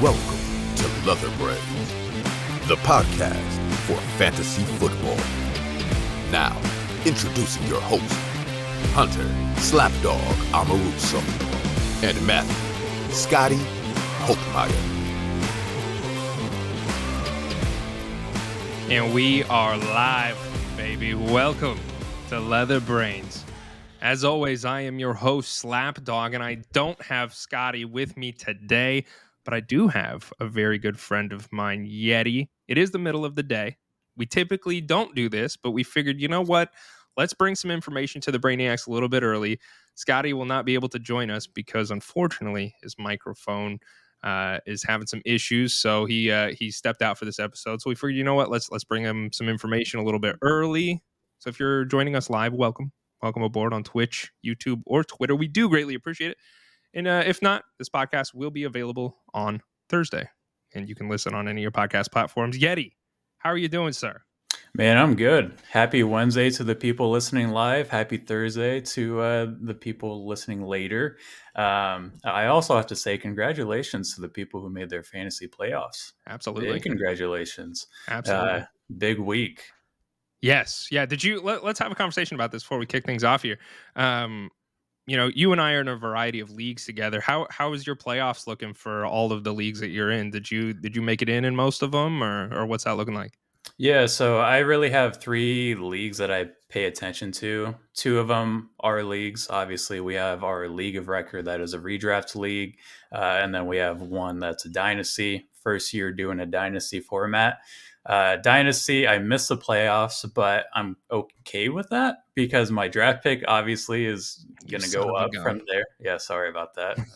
[0.00, 0.38] Welcome
[0.76, 1.88] to Leather Brains,
[2.68, 5.16] the podcast for fantasy football.
[6.30, 6.56] Now,
[7.04, 8.12] introducing your host,
[8.94, 9.24] Hunter
[9.56, 10.20] Slapdawg
[10.52, 11.18] Amaruso,
[12.04, 13.58] and Matthew Scotty
[14.20, 14.70] Holtmeyer.
[18.92, 20.38] And we are live,
[20.76, 21.14] baby.
[21.14, 21.80] Welcome
[22.28, 23.44] to Leather Brains.
[24.00, 29.04] As always, I am your host, Slapdawg, and I don't have Scotty with me today,
[29.48, 32.48] but I do have a very good friend of mine, Yeti.
[32.68, 33.78] It is the middle of the day.
[34.14, 36.70] We typically don't do this, but we figured, you know what?
[37.16, 39.58] Let's bring some information to the Brainiacs a little bit early.
[39.94, 43.78] Scotty will not be able to join us because, unfortunately, his microphone
[44.22, 47.80] uh, is having some issues, so he uh, he stepped out for this episode.
[47.80, 48.50] So we figured, you know what?
[48.50, 51.02] Let's let's bring him some information a little bit early.
[51.38, 55.34] So if you're joining us live, welcome welcome aboard on Twitch, YouTube, or Twitter.
[55.34, 56.36] We do greatly appreciate it.
[56.94, 60.28] And uh, if not, this podcast will be available on Thursday,
[60.74, 62.58] and you can listen on any of your podcast platforms.
[62.58, 62.92] Yeti,
[63.38, 64.20] how are you doing, sir?
[64.74, 65.54] Man, I'm good.
[65.70, 67.88] Happy Wednesday to the people listening live.
[67.88, 71.18] Happy Thursday to uh, the people listening later.
[71.56, 76.12] Um, I also have to say congratulations to the people who made their fantasy playoffs.
[76.26, 77.86] Absolutely, Big congratulations.
[78.08, 78.50] absolutely.
[78.50, 78.64] Uh,
[78.98, 79.62] big week.
[80.40, 80.86] Yes.
[80.90, 81.06] Yeah.
[81.06, 83.58] Did you let, us have a conversation about this before we kick things off here?
[83.96, 84.50] Um,
[85.08, 87.20] you know, you and I are in a variety of leagues together.
[87.20, 90.30] How how is your playoffs looking for all of the leagues that you're in?
[90.30, 92.96] Did you did you make it in in most of them, or or what's that
[92.96, 93.38] looking like?
[93.78, 97.74] Yeah, so I really have three leagues that I pay attention to.
[97.94, 99.48] Two of them are leagues.
[99.50, 102.76] Obviously, we have our league of record that is a redraft league,
[103.12, 105.48] uh, and then we have one that's a dynasty.
[105.62, 107.58] First year doing a dynasty format.
[108.08, 113.44] Uh, Dynasty, I missed the playoffs, but I'm okay with that because my draft pick
[113.46, 115.84] obviously is going to go up from there.
[116.00, 116.98] Yeah, sorry about that.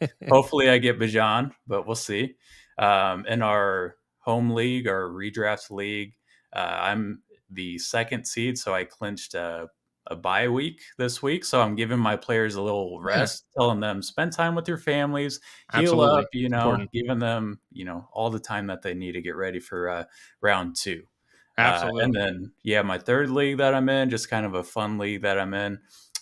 [0.00, 2.36] Uh, hopefully, I get Bijan, but we'll see.
[2.78, 6.14] Um, in our home league, our redraft league,
[6.52, 9.68] uh, I'm the second seed, so I clinched a
[10.08, 13.60] a bye week this week, so I'm giving my players a little rest, yeah.
[13.60, 15.40] telling them spend time with your families,
[15.72, 16.22] heal Absolutely.
[16.22, 16.92] up, you know, Important.
[16.92, 20.04] giving them you know all the time that they need to get ready for uh,
[20.40, 21.02] round two.
[21.58, 22.00] Absolutely.
[22.00, 24.98] Uh, and then yeah, my third league that I'm in, just kind of a fun
[24.98, 25.78] league that I'm in.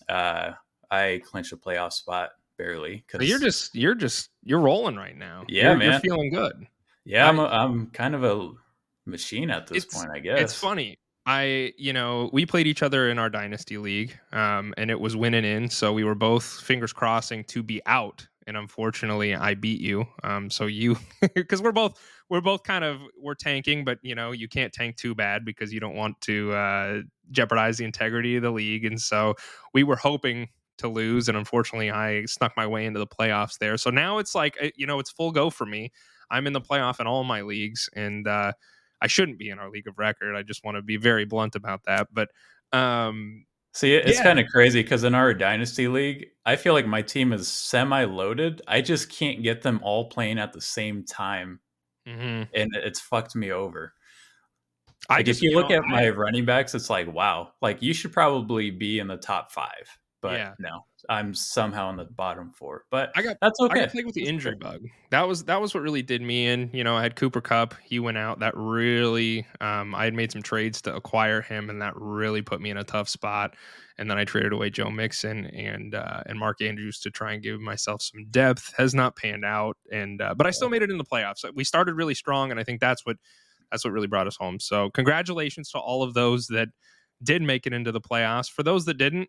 [0.09, 0.53] Uh,
[0.91, 5.45] I clinched a playoff spot barely because you're just you're just you're rolling right now.
[5.49, 6.67] Yeah, you're, man, you're feeling good.
[7.05, 8.53] Yeah, I, I'm I'm kind of a
[9.07, 10.11] machine at this point.
[10.13, 14.19] I guess it's funny I, you know, we played each other in our dynasty league,
[14.33, 15.71] um, and it was winning in.
[15.71, 20.05] So we were both fingers crossing to be out, and unfortunately, I beat you.
[20.23, 20.99] Um, so you,
[21.35, 21.99] because we're both
[22.29, 25.73] we're both kind of we're tanking, but you know, you can't tank too bad because
[25.73, 28.85] you don't want to uh, jeopardize the integrity of the league.
[28.85, 29.35] And so
[29.73, 30.49] we were hoping
[30.79, 33.79] to lose, and unfortunately, I snuck my way into the playoffs there.
[33.79, 35.91] So now it's like, uh, you know, it's full go for me.
[36.31, 38.53] I'm in the playoff in all my leagues, and uh,
[39.01, 40.35] I shouldn't be in our league of record.
[40.37, 42.09] I just want to be very blunt about that.
[42.13, 42.29] But
[42.73, 44.23] um, see, it's yeah.
[44.23, 48.05] kind of crazy because in our dynasty league, I feel like my team is semi
[48.05, 48.63] loaded.
[48.67, 51.61] I just can't get them all playing at the same time,
[52.09, 52.45] mm-hmm.
[52.55, 53.93] and it's fucked me over.
[55.09, 57.13] Like I just, if you, you look know, at my I, running backs, it's like
[57.13, 60.55] wow, like you should probably be in the top five, but yeah.
[60.59, 63.81] no, I'm somehow on the bottom four, but I got that's okay.
[63.81, 64.81] I got played with the injury bug.
[65.11, 66.71] That was that was what really did me in.
[66.73, 67.75] You know, I had Cooper Kupp.
[67.85, 68.39] He went out.
[68.39, 72.63] That really, um, I had made some trades to acquire him, and that really put
[72.63, 73.55] me in a tough spot.
[73.99, 77.43] And then I traded away Joe Mixon and uh, and Mark Andrews to try and
[77.43, 78.73] give myself some depth.
[78.79, 81.45] Has not panned out, and uh, but I still made it in the playoffs.
[81.55, 83.19] We started really strong, and I think that's what
[83.71, 84.59] that's what really brought us home.
[84.59, 86.69] So congratulations to all of those that
[87.23, 88.51] did make it into the playoffs.
[88.51, 89.29] For those that didn't,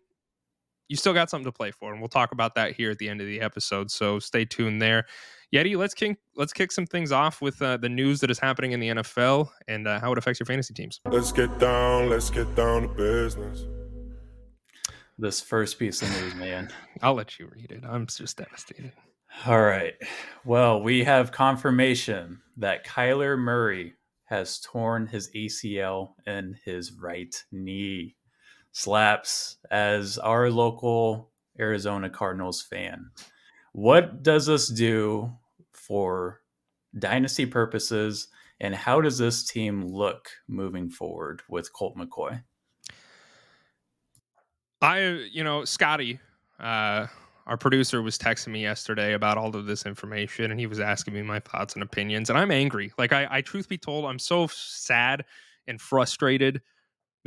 [0.88, 3.08] you still got something to play for, and we'll talk about that here at the
[3.08, 3.90] end of the episode.
[3.90, 5.06] So stay tuned there.
[5.52, 8.72] Yeti, let's kick let's kick some things off with uh, the news that is happening
[8.72, 11.00] in the NFL and uh, how it affects your fantasy teams.
[11.06, 12.08] Let's get down.
[12.08, 13.64] Let's get down to business.
[15.18, 16.70] This first piece of news, man.
[17.02, 17.84] I'll let you read it.
[17.88, 18.92] I'm just devastated.
[19.46, 19.94] All right.
[20.44, 23.94] Well, we have confirmation that Kyler Murray
[24.24, 28.16] has torn his ACL in his right knee
[28.76, 33.10] slaps as our local Arizona Cardinals fan.
[33.72, 35.32] What does this do
[35.72, 36.42] for
[36.98, 38.28] dynasty purposes,
[38.60, 42.42] and how does this team look moving forward with Colt McCoy?
[44.82, 46.20] I, you know, Scotty,
[46.60, 47.06] uh,
[47.46, 51.14] our producer was texting me yesterday about all of this information, and he was asking
[51.14, 52.28] me my thoughts and opinions.
[52.28, 52.92] And I'm angry.
[52.98, 55.24] Like, I, I truth be told, I'm so sad
[55.66, 56.60] and frustrated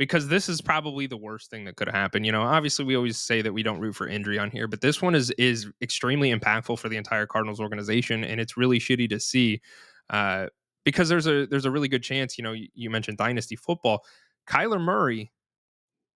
[0.00, 2.24] because this is probably the worst thing that could happen.
[2.24, 4.80] You know, obviously we always say that we don't root for injury on here, but
[4.80, 9.10] this one is is extremely impactful for the entire Cardinals organization, and it's really shitty
[9.10, 9.60] to see
[10.08, 10.46] uh,
[10.86, 12.38] because there's a there's a really good chance.
[12.38, 14.02] You know, you, you mentioned dynasty football.
[14.48, 15.30] Kyler Murray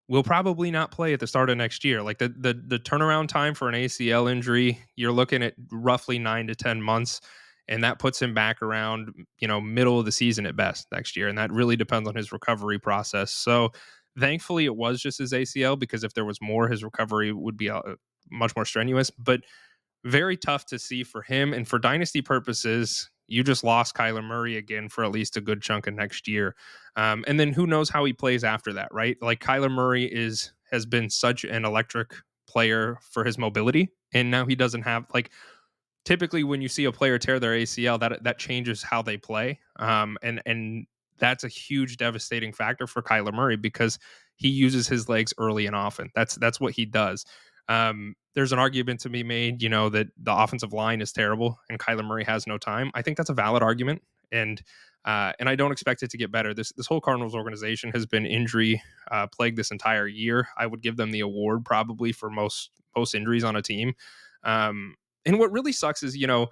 [0.08, 2.00] will probably not play at the start of next year.
[2.00, 6.46] Like the the the turnaround time for an ACL injury, you're looking at roughly nine
[6.46, 7.20] to ten months
[7.68, 11.16] and that puts him back around you know middle of the season at best next
[11.16, 13.70] year and that really depends on his recovery process so
[14.18, 17.70] thankfully it was just his acl because if there was more his recovery would be
[17.70, 17.80] uh,
[18.30, 19.40] much more strenuous but
[20.04, 24.56] very tough to see for him and for dynasty purposes you just lost Kyler Murray
[24.56, 26.54] again for at least a good chunk of next year.
[26.96, 29.16] Um, and then who knows how he plays after that, right?
[29.20, 32.12] Like Kyler Murray is has been such an electric
[32.46, 35.30] player for his mobility, and now he doesn't have like
[36.04, 39.58] typically when you see a player tear their ACL, that that changes how they play.
[39.76, 40.86] Um, and and
[41.18, 43.98] that's a huge devastating factor for Kyler Murray because
[44.36, 46.10] he uses his legs early and often.
[46.14, 47.24] That's that's what he does.
[47.68, 51.58] Um, there's an argument to be made, you know, that the offensive line is terrible
[51.70, 52.90] and Kyler Murray has no time.
[52.94, 54.02] I think that's a valid argument,
[54.32, 54.60] and
[55.04, 56.52] uh, and I don't expect it to get better.
[56.52, 60.48] This this whole Cardinals organization has been injury uh, plagued this entire year.
[60.58, 63.94] I would give them the award probably for most most injuries on a team.
[64.42, 66.48] Um, and what really sucks is you know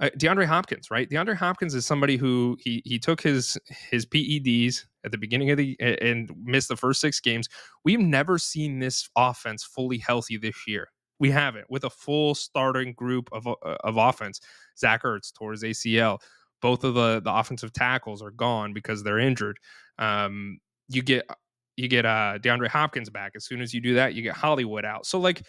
[0.00, 1.08] uh, DeAndre Hopkins, right?
[1.08, 3.56] DeAndre Hopkins is somebody who he he took his
[3.90, 7.48] his PEDs at the beginning of the and missed the first six games.
[7.84, 10.88] We've never seen this offense fully healthy this year.
[11.20, 14.40] We haven't with a full starting group of uh, of offense.
[14.76, 16.18] Zach Ertz tore his ACL.
[16.60, 19.58] Both of the the offensive tackles are gone because they're injured.
[19.98, 20.58] Um,
[20.88, 21.24] you get
[21.76, 23.32] you get uh, DeAndre Hopkins back.
[23.36, 25.06] As soon as you do that, you get Hollywood out.
[25.06, 25.42] So like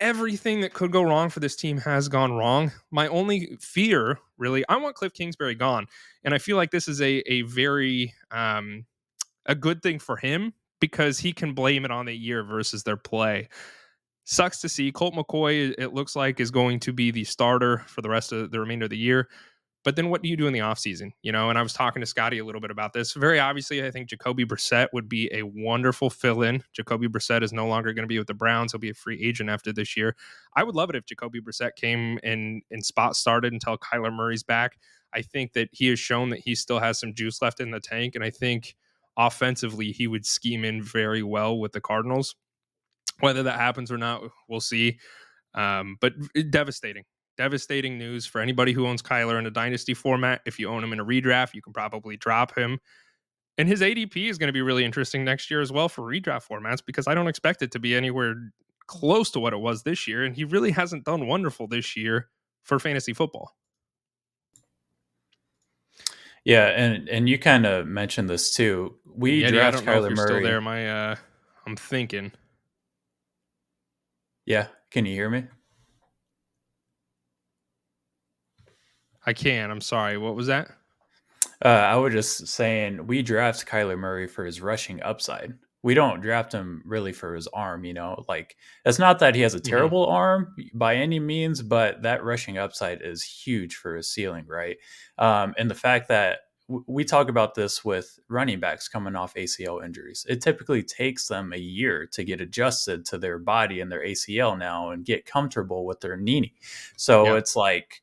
[0.00, 2.72] everything that could go wrong for this team has gone wrong.
[2.90, 5.86] My only fear, really, I want Cliff Kingsbury gone,
[6.24, 8.86] and I feel like this is a a very um,
[9.46, 12.96] a good thing for him because he can blame it on the year versus their
[12.96, 13.48] play.
[14.24, 15.74] Sucks to see Colt McCoy.
[15.76, 18.84] It looks like is going to be the starter for the rest of the remainder
[18.84, 19.28] of the year.
[19.84, 21.12] But then what do you do in the offseason?
[21.22, 23.12] You know, and I was talking to Scotty a little bit about this.
[23.12, 26.64] Very obviously, I think Jacoby Brissett would be a wonderful fill in.
[26.72, 28.72] Jacoby Brissett is no longer going to be with the Browns.
[28.72, 30.16] He'll be a free agent after this year.
[30.56, 34.42] I would love it if Jacoby Brissett came and, and spot started until Kyler Murray's
[34.42, 34.78] back.
[35.12, 37.78] I think that he has shown that he still has some juice left in the
[37.78, 38.14] tank.
[38.14, 38.76] And I think
[39.18, 42.34] offensively, he would scheme in very well with the Cardinals.
[43.20, 44.98] Whether that happens or not, we'll see.
[45.54, 46.14] Um, but
[46.50, 47.04] devastating
[47.36, 50.40] devastating news for anybody who owns Kyler in a dynasty format.
[50.46, 52.78] If you own him in a redraft, you can probably drop him.
[53.56, 56.48] And his ADP is going to be really interesting next year as well for redraft
[56.48, 58.34] formats because I don't expect it to be anywhere
[58.86, 60.24] close to what it was this year.
[60.24, 62.28] And he really hasn't done wonderful this year
[62.62, 63.52] for fantasy football.
[66.44, 68.96] Yeah, and and you kind of mentioned this too.
[69.06, 70.26] We yeah, draft yeah, Kyler Murray.
[70.26, 71.16] Still there, my uh,
[71.66, 72.32] I'm thinking.
[74.44, 75.44] Yeah, can you hear me?
[79.26, 79.70] I can.
[79.70, 80.18] I'm sorry.
[80.18, 80.68] What was that?
[81.64, 85.54] Uh, I was just saying we draft Kyler Murray for his rushing upside.
[85.82, 88.24] We don't draft him really for his arm, you know.
[88.28, 89.70] Like it's not that he has a mm-hmm.
[89.70, 90.14] terrible mm-hmm.
[90.14, 94.76] arm by any means, but that rushing upside is huge for his ceiling, right?
[95.18, 96.38] Um, and the fact that
[96.68, 101.28] w- we talk about this with running backs coming off ACL injuries, it typically takes
[101.28, 105.26] them a year to get adjusted to their body and their ACL now and get
[105.26, 106.54] comfortable with their knee.
[106.96, 107.36] So yeah.
[107.36, 108.02] it's like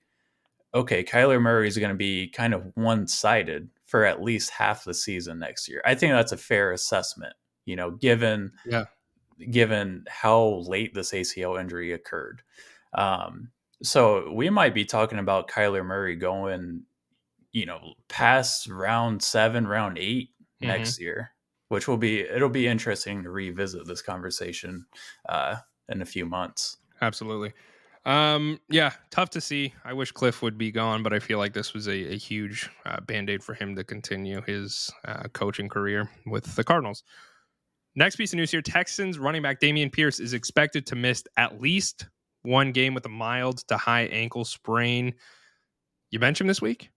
[0.73, 4.83] okay, Kyler Murray is going to be kind of one sided for at least half
[4.83, 5.81] the season next year.
[5.85, 7.33] I think that's a fair assessment,
[7.65, 8.85] you know, given yeah.
[9.49, 12.41] given how late this ACL injury occurred.
[12.93, 13.51] Um,
[13.83, 16.83] so we might be talking about Kyler Murray going,
[17.51, 20.67] you know, past round seven, round 8 mm-hmm.
[20.67, 21.31] next year,
[21.67, 24.85] which will be it'll be interesting to revisit this conversation
[25.27, 25.57] uh,
[25.89, 26.77] in a few months.
[27.01, 27.53] Absolutely.
[28.03, 29.73] Um, yeah, tough to see.
[29.85, 32.69] I wish Cliff would be gone, but I feel like this was a, a huge
[32.85, 37.03] uh, band aid for him to continue his uh, coaching career with the Cardinals.
[37.95, 41.61] Next piece of news here Texans running back Dameon Pierce is expected to miss at
[41.61, 42.07] least
[42.43, 45.13] one game with a mild to high ankle sprain.
[46.09, 46.89] You bench him this week?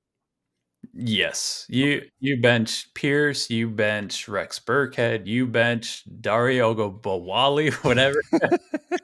[0.93, 8.21] Yes, you you bench Pierce, you bench Rex Burkhead, you bench Dare Ogunbowale, whatever.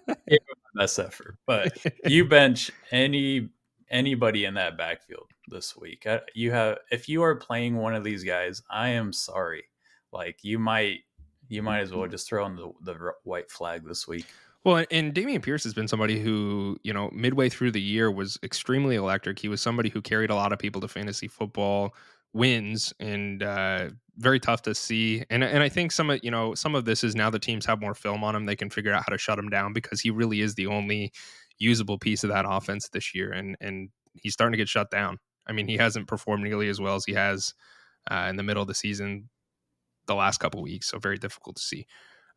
[0.81, 1.37] best effort.
[1.47, 3.51] But you bench any
[3.91, 6.07] anybody in that backfield this week.
[6.07, 9.65] Uh, you have if you are playing one of these guys, I am sorry.
[10.13, 11.01] Like you might
[11.49, 14.27] you might as well just throw in the the white flag this week.
[14.63, 18.39] Well, and Dameon Pierce has been somebody who, you know, midway through the year was
[18.43, 19.39] extremely electric.
[19.39, 21.95] He was somebody who carried a lot of people to fantasy football,
[22.33, 25.25] wins and uh, very tough to see.
[25.31, 27.67] And and I think some of you know some of this is now the teams
[27.67, 30.01] have more film on him, they can figure out how to shut him down because
[30.01, 31.13] he really is the only
[31.59, 35.19] usable piece of that offense this year, and and he's starting to get shut down.
[35.47, 37.55] I mean, he hasn't performed nearly as well as he has
[38.11, 39.29] uh, in the middle of the season,
[40.07, 40.89] the last couple weeks.
[40.89, 41.87] So very difficult to see.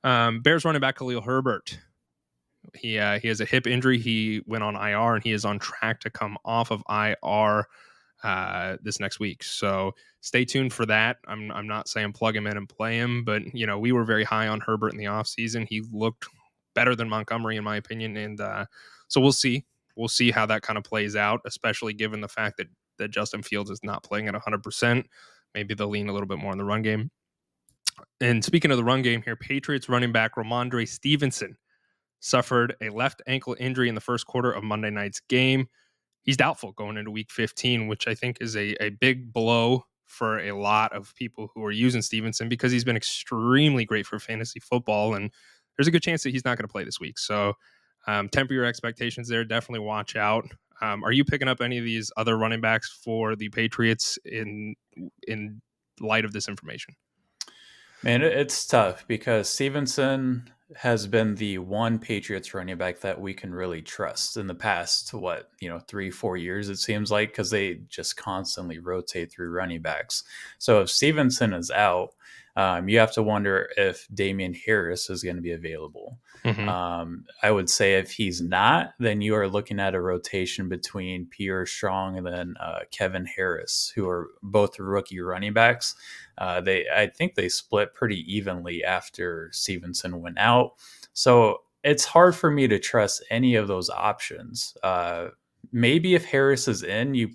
[0.04, 1.80] Um, Bears running back Khalil Herbert.
[2.76, 4.00] He uh, he has a hip injury.
[4.00, 7.68] He went on IR and he is on track to come off of IR
[8.24, 9.44] uh, this next week.
[9.44, 11.18] So stay tuned for that.
[11.28, 14.06] I'm I'm not saying plug him in and play him, but you know we were
[14.06, 15.68] very high on Herbert in the offseason.
[15.68, 16.28] He looked
[16.76, 18.66] better than Montgomery in my opinion, and uh,
[19.08, 19.66] so we'll see.
[19.96, 23.44] We'll see how that kind of plays out, especially given the fact that that Justin
[23.44, 24.64] Fields is not playing at 100.
[24.64, 25.08] percent
[25.54, 27.12] Maybe they'll lean a little bit more in the run game.
[28.22, 31.56] And speaking of the run game here, Patriots running back Rhamondre Stevenson
[32.22, 35.68] suffered a left ankle injury in the first quarter of Monday night's game.
[36.24, 40.40] He's doubtful going into week 15, which I think is a, a big blow for
[40.40, 44.60] a lot of people who are using Stevenson because he's been extremely great for fantasy
[44.60, 45.16] football.
[45.16, 45.32] And
[45.78, 47.18] there's a good chance that he's not going to play this week.
[47.18, 47.54] So
[48.08, 49.44] um, temper your expectations there.
[49.44, 50.46] Definitely watch out.
[50.82, 54.76] Um, are you picking up any of these other running backs for the Patriots in
[55.28, 55.62] in
[56.00, 56.96] light of this information?
[58.04, 63.54] Man, it's tough because Stevenson has been the one Patriots running back that we can
[63.54, 67.50] really trust in the past, what, you know, three, four years, it seems like, because
[67.50, 70.24] they just constantly rotate through running backs.
[70.58, 72.14] So if Stevenson is out,
[72.56, 76.18] um, you have to wonder if Damien Harris is going to be available.
[76.46, 76.68] Mm-hmm.
[76.68, 81.26] Um, I would say if he's not, then you are looking at a rotation between
[81.28, 85.96] Pierre Strong and then uh, Kevin Harris, who are both rookie running backs.
[86.38, 90.74] Uh, they, I think, they split pretty evenly after Stevenson went out.
[91.14, 94.76] So it's hard for me to trust any of those options.
[94.84, 95.28] Uh,
[95.72, 97.32] maybe if Harris is in, you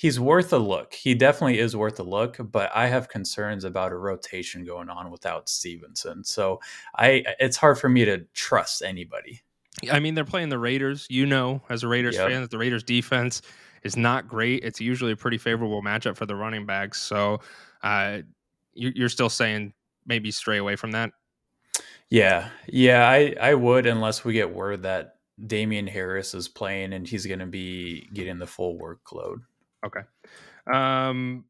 [0.00, 0.94] he's worth a look.
[0.94, 5.10] He definitely is worth a look, but I have concerns about a rotation going on
[5.10, 6.24] without Stevenson.
[6.24, 6.58] So
[6.96, 9.42] I it's hard for me to trust anybody.
[9.92, 11.06] I mean, they're playing the Raiders.
[11.10, 12.30] You know, as a Raiders yep.
[12.30, 13.42] fan, that the Raiders defense
[13.82, 14.64] is not great.
[14.64, 17.02] It's usually a pretty favorable matchup for the running backs.
[17.02, 17.40] So
[17.82, 18.20] uh,
[18.72, 19.74] you, are still saying
[20.06, 21.10] maybe stray away from that.
[22.08, 25.16] Yeah, yeah, I I would unless we get word that
[25.46, 29.42] Damien Harris is playing and he's going to be getting the full workload.
[29.84, 30.00] Okay.
[30.72, 31.44] Um,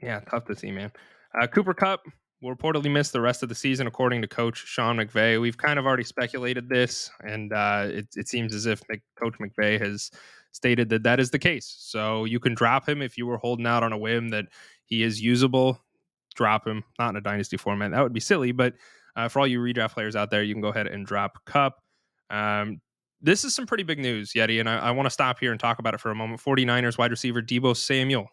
[0.00, 0.92] yeah, tough to see, man.
[1.38, 2.02] Uh, Cooper Kupp
[2.40, 5.40] will reportedly miss the rest of the season, according to Coach Sean McVay.
[5.40, 8.80] We've kind of already speculated this, and uh, it, it seems as if
[9.18, 10.10] Coach McVay has
[10.52, 11.74] stated that that is the case.
[11.78, 14.46] So you can drop him if you were holding out on a whim that
[14.84, 15.80] he is usable.
[16.34, 17.92] Drop him, not in a dynasty format.
[17.92, 18.74] That would be silly, but
[19.16, 21.80] uh, for all you redraft players out there, you can go ahead and drop Kupp.
[22.30, 22.80] Um,
[23.20, 25.60] this is some pretty big news, Yeti, and I, I want to stop here and
[25.60, 26.40] talk about it for a moment.
[26.42, 28.26] 49ers wide receiver Deebo Samuel,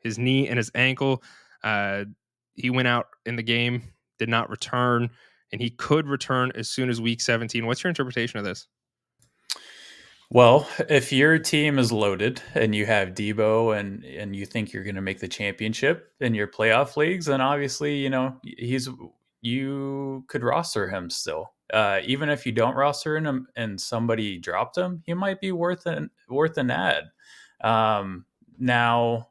[0.00, 1.22] his knee and his ankle.
[1.62, 2.04] Uh,
[2.54, 3.82] he went out in the game,
[4.18, 5.10] did not return,
[5.52, 7.66] and he could return as soon as week 17.
[7.66, 8.66] What's your interpretation of this?
[10.30, 14.84] Well, if your team is loaded and you have Deebo and and you think you're
[14.84, 18.90] going to make the championship in your playoff leagues, then obviously you know he's
[19.40, 24.76] you could roster him still uh, even if you don't roster him and somebody dropped
[24.76, 27.04] him, he might be worth an worth an ad.
[27.60, 28.24] Um,
[28.58, 29.28] now,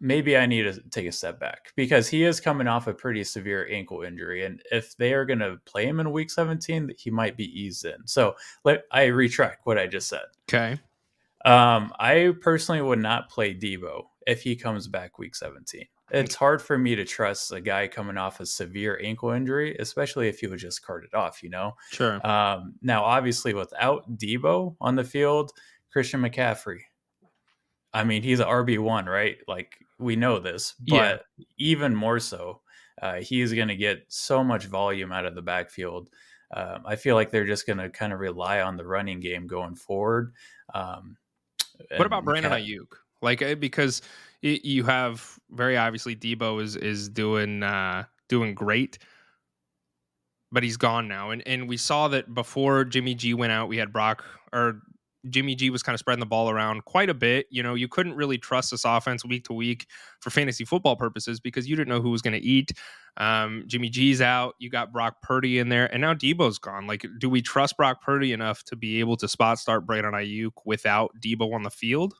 [0.00, 3.24] maybe I need to take a step back because he is coming off a pretty
[3.24, 7.10] severe ankle injury, and if they are going to play him in Week 17, he
[7.10, 8.06] might be eased in.
[8.06, 8.34] So
[8.64, 10.24] let I retract what I just said.
[10.48, 10.80] Okay.
[11.44, 16.60] Um, I personally would not play Deebo if he comes back Week 17 it's hard
[16.60, 20.46] for me to trust a guy coming off a severe ankle injury, especially if he
[20.46, 21.76] would just carted off, you know?
[21.90, 22.24] Sure.
[22.26, 25.52] Um, now, obviously, without Deebo on the field,
[25.92, 26.80] Christian McCaffrey,
[27.92, 29.36] I mean, he's an RB1, right?
[29.48, 31.44] Like, we know this, but yeah.
[31.58, 32.60] even more so,
[33.02, 36.08] uh, he's going to get so much volume out of the backfield.
[36.52, 39.46] Um, I feel like they're just going to kind of rely on the running game
[39.46, 40.34] going forward.
[40.74, 41.16] Um,
[41.96, 42.88] what about Brandon Aiyuk?
[43.22, 43.54] Like, eh,
[44.42, 48.98] because you have very obviously Deebo is is doing uh, doing great,
[50.52, 51.30] but he's gone now.
[51.30, 54.82] And and we saw that before Jimmy G went out, we had Brock or
[55.28, 57.46] Jimmy G was kind of spreading the ball around quite a bit.
[57.50, 59.86] You know, you couldn't really trust this offense week to week
[60.20, 62.72] for fantasy football purposes because you didn't know who was going to eat.
[63.18, 64.54] Um, Jimmy G's out.
[64.58, 66.86] You got Brock Purdy in there, and now Deebo's gone.
[66.86, 70.52] Like, do we trust Brock Purdy enough to be able to spot start Brandon Aiyuk
[70.64, 72.14] without Deebo on the field?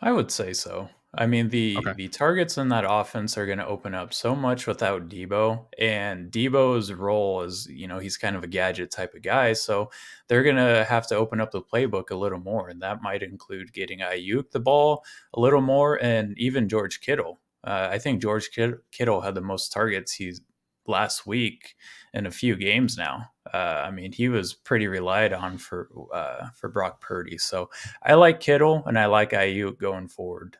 [0.00, 0.88] I would say so.
[1.12, 1.94] I mean the Okay.
[1.96, 6.30] the targets in that offense are going to open up so much without Deebo, and
[6.30, 9.90] Deebo's role is you know he's kind of a gadget type of guy, so
[10.28, 13.22] they're going to have to open up the playbook a little more, and that might
[13.24, 17.40] include getting Aiyuk the ball a little more, and even George Kittle.
[17.64, 18.50] Uh, I think George
[18.92, 20.40] Kittle had the most targets he's
[20.86, 21.76] last week
[22.14, 23.26] in a few games now.
[23.52, 27.36] Uh, I mean, he was pretty relied on for uh, for Brock Purdy.
[27.38, 27.68] So
[28.02, 30.56] I like Kittle and I like Aiyuk going forward.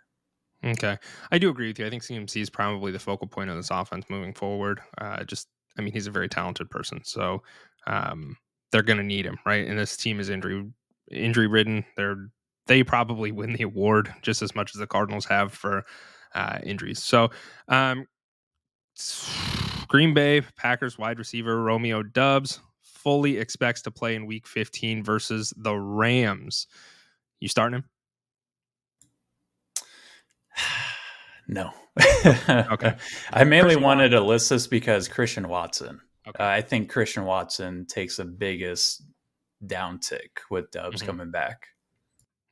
[0.64, 0.98] Okay,
[1.30, 1.86] I do agree with you.
[1.86, 4.80] I think CMC is probably the focal point of this offense moving forward.
[4.98, 5.48] Uh, just,
[5.78, 7.42] I mean, he's a very talented person, so
[7.86, 8.36] um,
[8.70, 9.66] they're going to need him, right?
[9.66, 10.66] And this team is injury
[11.10, 11.84] injury ridden.
[11.96, 12.28] They're
[12.66, 15.84] they probably win the award just as much as the Cardinals have for
[16.34, 17.02] uh, injuries.
[17.02, 17.30] So,
[17.68, 18.06] um,
[19.88, 25.54] Green Bay Packers wide receiver Romeo Doubs fully expects to play in Week 15 versus
[25.56, 26.66] the Rams.
[27.40, 27.84] You starting him?
[31.48, 31.72] No.
[32.46, 32.94] Okay.
[33.32, 36.00] I mainly Christian wanted to list this because Christian Watson.
[36.28, 36.42] Okay.
[36.42, 39.02] Uh, I think Christian Watson takes the biggest
[39.66, 41.06] downtick with Doubs Mhm.
[41.06, 41.66] coming back.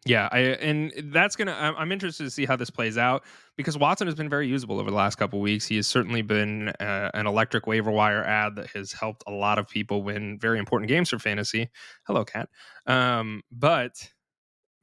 [0.07, 1.53] Yeah, I and that's gonna.
[1.53, 3.25] I'm, I'm interested to see how this plays out
[3.57, 5.67] because Watson has been very usable over the last couple weeks.
[5.67, 9.59] He has certainly been uh, an electric waiver wire ad that has helped a lot
[9.59, 11.69] of people win very important games for fantasy.
[12.07, 12.49] Hello, cat.
[12.87, 13.93] Um, but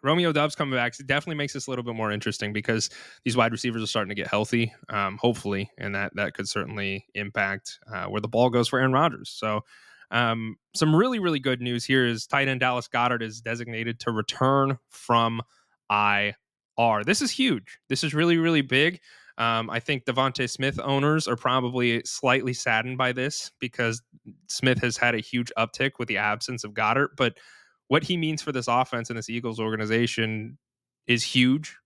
[0.05, 2.89] Romeo Doubs coming back definitely makes this a little bit more interesting because
[3.23, 7.05] these wide receivers are starting to get healthy, um, hopefully, and that that could certainly
[7.15, 9.29] impact uh, where the ball goes for Aaron Rodgers.
[9.29, 9.61] So.
[10.11, 14.11] Um, some really, really good news here is tight end Dallas Goedert is designated to
[14.11, 15.41] return from
[15.89, 17.03] IR.
[17.03, 17.79] This is huge.
[17.89, 18.99] This is really, really big.
[19.37, 24.01] Um, I think DeVonta Smith owners are probably slightly saddened by this because
[24.47, 27.09] Smith has had a huge uptick with the absence of Goedert.
[27.17, 27.37] But
[27.87, 30.57] what he means for this offense and this Eagles organization
[31.07, 31.77] is huge.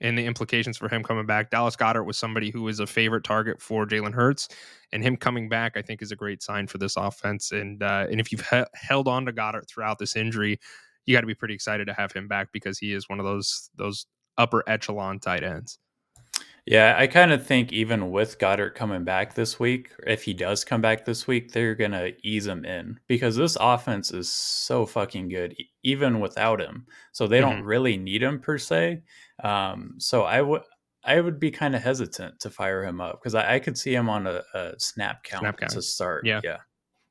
[0.00, 1.50] And the implications for him coming back.
[1.50, 4.48] Dallas Goedert was somebody who was a favorite target for Jalen Hurts,
[4.92, 7.52] and him coming back, I think, is a great sign for this offense.
[7.52, 10.58] And uh, and if you've he- held on to Goedert throughout this injury,
[11.06, 13.24] you got to be pretty excited to have him back because he is one of
[13.24, 14.04] those those
[14.36, 15.78] upper echelon tight ends.
[16.66, 20.64] Yeah, I kind of think even with Goedert coming back this week, if he does
[20.64, 24.86] come back this week, they're going to ease him in because this offense is so
[24.86, 26.86] fucking good, e- even without him.
[27.12, 29.02] So they don't really need him per se.
[29.42, 30.62] Um, so I would.
[31.06, 33.94] I would be kind of hesitant to fire him up because I, I could see
[33.94, 35.72] him on a, a snap count, Snap count.
[35.72, 36.24] to start.
[36.24, 36.40] Yeah.
[36.42, 36.56] yeah,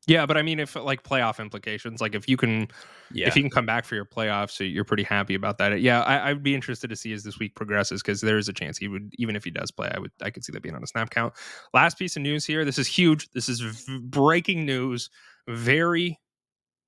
[0.05, 2.67] Yeah, but I mean, if like playoff implications, like if you can
[3.11, 3.27] yeah.
[3.27, 5.79] if you can come back for your playoffs, so you're pretty happy about that.
[5.81, 8.53] Yeah, I, I'd be interested to see as this week progresses because there is a
[8.53, 10.75] chance he would, even if he does play, I would, I could see that being
[10.75, 11.33] on a snap count.
[11.73, 12.65] Last piece of news here.
[12.65, 13.29] This is huge.
[13.31, 15.09] This is v- breaking news.
[15.47, 16.19] Very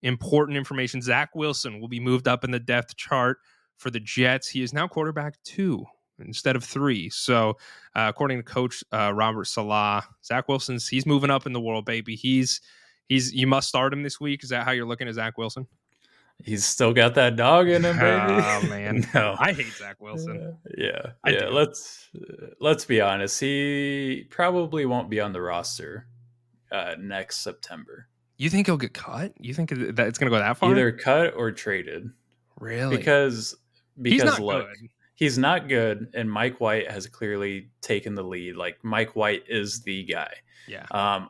[0.03, 1.01] important information.
[1.01, 3.37] Zach Wilson will be moved up in the depth chart
[3.77, 4.47] for the Jets.
[4.47, 5.85] He is now quarterback two
[6.19, 7.09] instead of three.
[7.09, 7.51] So,
[7.95, 11.85] uh, according to Coach uh, Robert Saleh, Zach Wilson's he's moving up in the world,
[11.85, 12.15] baby.
[12.15, 12.61] He's
[13.07, 14.43] he's you must start him this week.
[14.43, 15.67] Is that how you're looking at Zach Wilson?
[16.43, 18.33] He's still got that dog in him, baby.
[18.43, 19.07] Oh, man.
[19.13, 19.35] no.
[19.39, 20.57] I hate Zach Wilson.
[20.77, 21.39] Yeah, I yeah.
[21.45, 21.49] do.
[21.49, 22.09] Let's
[22.59, 23.39] let's be honest.
[23.39, 26.07] He probably won't be on the roster
[26.71, 28.07] uh, next September.
[28.37, 29.33] You think he'll get cut?
[29.39, 30.71] You think that it's going to go that far?
[30.71, 32.09] Either cut or traded
[32.59, 32.97] really?
[32.97, 33.55] because
[34.01, 34.89] because he's not look, good.
[35.15, 38.57] he's not good, and Mike White has clearly taken the lead.
[38.57, 40.33] Like Mike White is the guy.
[40.67, 40.85] Yeah.
[40.91, 41.29] Um,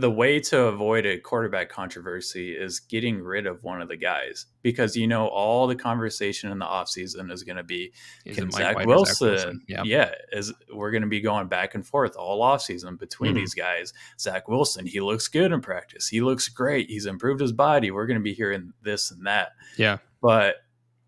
[0.00, 4.46] the way to avoid a quarterback controversy is getting rid of one of the guys
[4.62, 7.92] because you know all the conversation in the offseason is going to be
[8.24, 9.82] Is can Zach White or Wilson, Yeah.
[9.84, 13.36] yeah, is we're going to be going back and forth all offseason between Mhm.
[13.36, 13.92] these guys.
[14.18, 16.08] Zach Wilson, he looks good in practice.
[16.08, 16.88] He looks great.
[16.90, 17.90] He's improved his body.
[17.90, 19.52] We're going to be hearing this and that.
[19.76, 19.98] Yeah.
[20.20, 20.56] But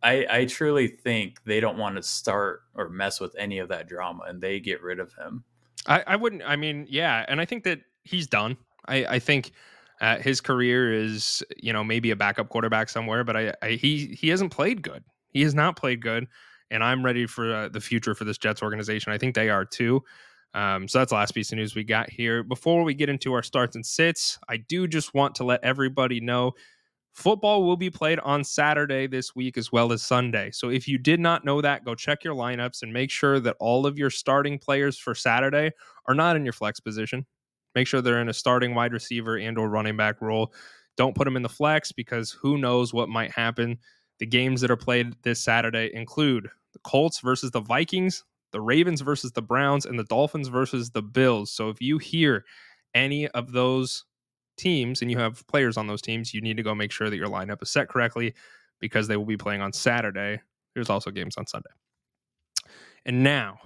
[0.02, 3.88] I, I truly think they don't want to start or mess with any of that
[3.88, 5.42] drama, and they get rid of him.
[5.86, 6.42] I, I wouldn't.
[6.44, 8.56] I mean, yeah, and I think that he's done.
[8.88, 9.52] I, I think
[10.00, 14.16] uh, his career is, you know, maybe a backup quarterback somewhere, but I, I he
[14.18, 15.04] he hasn't played good.
[15.30, 16.26] He has not played good,
[16.70, 19.12] and I'm ready for uh, the future for this Jets organization.
[19.12, 20.02] I think they are too.
[20.54, 22.42] Um, so that's the last piece of news we got here.
[22.42, 26.20] Before we get into our starts and sits, I do just want to let everybody
[26.20, 26.52] know
[27.16, 30.50] football will be played on Saturday this week as well as Sunday.
[30.50, 33.56] So if you did not know that, go check your lineups and make sure that
[33.58, 35.70] all of your starting players for Saturday
[36.06, 37.24] are not in your flex position.
[37.76, 40.52] Make sure they're in a starting wide receiver and or running back role.
[40.96, 43.78] Don't put them in the flex because who knows what might happen.
[44.18, 49.02] The games that are played this Saturday include the Colts versus the Vikings, the Ravens
[49.02, 51.52] versus the Browns, and the Dolphins versus the Bills.
[51.52, 52.46] So if you hear
[52.94, 54.04] any of those
[54.56, 57.16] teams and you have players on those teams, you need to go make sure that
[57.16, 58.32] your lineup is set correctly
[58.80, 60.40] because they will be playing on Saturday.
[60.74, 61.70] There's also games on Sunday.
[63.04, 63.58] And now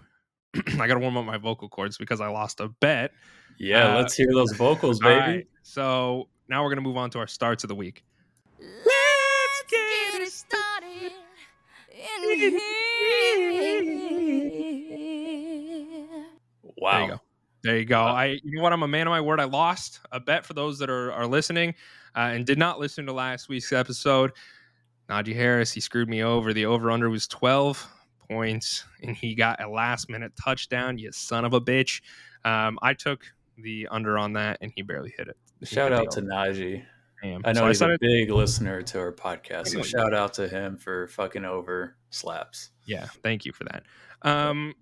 [0.81, 3.13] I got to warm up my vocal cords because I lost a bet.
[3.59, 5.19] Yeah, Uh, let's hear those vocals, baby.
[5.21, 8.05] right, so now we're going to move on to our starts of the week.
[8.59, 11.13] Let's get it started
[11.93, 12.59] in
[15.41, 16.27] here.
[16.77, 16.91] Wow.
[16.93, 17.21] There you go.
[17.63, 18.01] There you go.
[18.01, 18.73] I you know what?
[18.73, 19.39] I'm a man of my word.
[19.39, 21.75] I lost a bet for those that are are listening
[22.17, 24.33] uh, and did not listen to last week's episode.
[25.11, 26.53] Najee Harris, he screwed me over.
[26.55, 27.87] The over under was 12
[28.31, 30.99] points, and he got a last minute touchdown.
[30.99, 32.01] You son of a bitch.
[32.45, 33.23] Um, I took
[33.59, 35.37] the under on that, and he barely hit it.
[35.67, 36.23] Shout out to.
[36.23, 36.85] Najee.
[37.23, 37.43] Damn.
[37.45, 39.69] I know So he's a big listener to our podcast.
[39.69, 42.71] So shout out to him for fucking over slaps.
[42.87, 43.83] Yeah, thank you for that.
[44.23, 44.75] Um,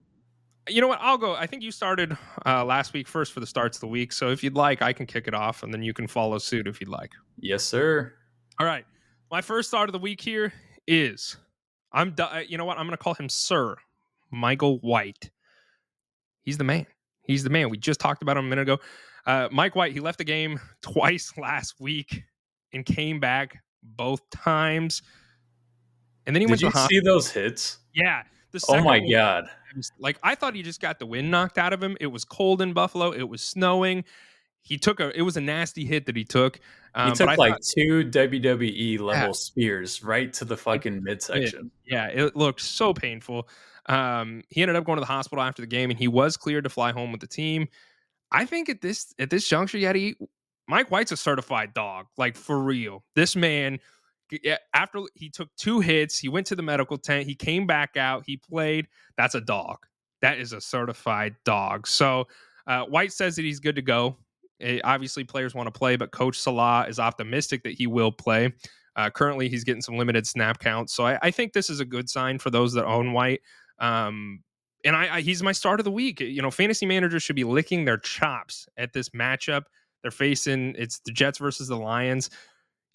[0.68, 1.00] you know what?
[1.02, 1.34] I'll go.
[1.34, 4.12] I think you started uh, last week first for the starts of the week.
[4.12, 6.68] So if you'd like, I can kick it off, and then you can follow suit
[6.68, 7.10] if you'd like.
[7.40, 8.12] Yes, sir.
[8.60, 8.84] All right.
[9.30, 10.52] My first start of the week here
[10.86, 11.36] is
[11.92, 12.78] I'm di- you know what?
[12.78, 13.76] I'm going to call him Sir
[14.30, 15.30] Michael White.
[16.42, 16.86] He's the man.
[17.22, 17.68] He's the man.
[17.70, 18.78] We just talked about him a minute ago.
[19.26, 22.22] Uh, Mike White, he left the game twice last week
[22.72, 25.02] and came back both times.
[26.26, 27.00] And then he Did went you to the hospital.
[27.02, 27.78] see those hits?
[27.94, 28.22] Yeah.
[28.68, 29.44] Oh my one- god.
[29.98, 31.96] like I thought he just got the wind knocked out of him.
[32.00, 33.12] It was cold in Buffalo.
[33.12, 34.04] It was snowing.
[34.68, 35.16] He took a.
[35.18, 36.60] It was a nasty hit that he took.
[36.94, 39.32] Um, He took like thought- two WWE level Yeah.
[39.32, 41.70] spears right to the fucking midsection.
[41.86, 43.48] yeah, it looked so painful.
[43.86, 46.64] Um, he ended up going to the hospital after the game, and he was cleared
[46.64, 47.68] to fly home with the team.
[48.30, 50.14] I think at this at this juncture, Yeti,
[50.66, 53.04] Mike White's a certified dog, like for real.
[53.14, 53.78] This man,
[54.30, 57.26] yeah, after he took two hits, he went to the medical tent.
[57.26, 58.24] He came back out.
[58.26, 58.86] He played.
[59.16, 59.78] That's a dog.
[60.20, 61.86] That is a certified dog.
[61.86, 62.28] So
[62.66, 64.18] uh, White says that he's good to go.
[64.60, 68.52] Eh, obviously, players want to play, but Coach Saleh is optimistic that he will play.
[68.96, 71.84] Uh, currently, he's getting some limited snap counts, so I, I think this is a
[71.84, 73.40] good sign for those that own White.
[73.78, 74.40] Um,
[74.84, 76.20] and I, I, he's my start of the week.
[76.20, 79.64] You know, fantasy managers should be licking their chops at this matchup.
[80.02, 82.30] They're facing it's the Jets versus the Lions.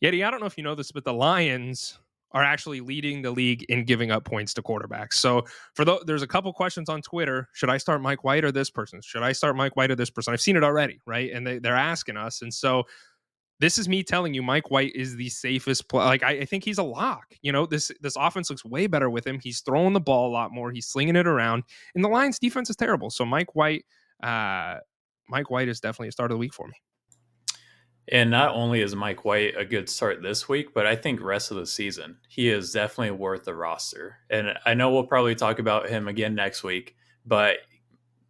[0.04, 2.00] Yeti, I don't know if you know this, but the Lions
[2.34, 5.14] are actually leading the league in giving up points to quarterbacks.
[5.14, 7.48] So for the, there's a couple questions on Twitter.
[7.54, 9.02] Should I start Mike White or this person?
[9.04, 10.34] Should I start Mike White or this person?
[10.34, 11.32] I've seen it already, right?
[11.32, 12.42] And they, they're asking us.
[12.42, 12.84] And so
[13.60, 16.04] this is me telling you Mike White is the safest play.
[16.04, 17.36] Like I, I think he's a lock.
[17.42, 19.40] You know, this this offense looks way better with him.
[19.42, 20.72] He's throwing the ball a lot more.
[20.72, 21.64] He's slinging it around.
[21.96, 23.10] And the Lions defense is terrible.
[23.10, 23.86] So Mike White,
[24.22, 24.78] uh,
[25.30, 26.74] Mike White is definitely a start of the week for me.
[28.12, 31.52] And not only is Mike White a good start this week, but I think rest
[31.52, 34.18] of the season he is definitely worth the roster.
[34.30, 37.58] And I know we'll probably talk about him again next week, but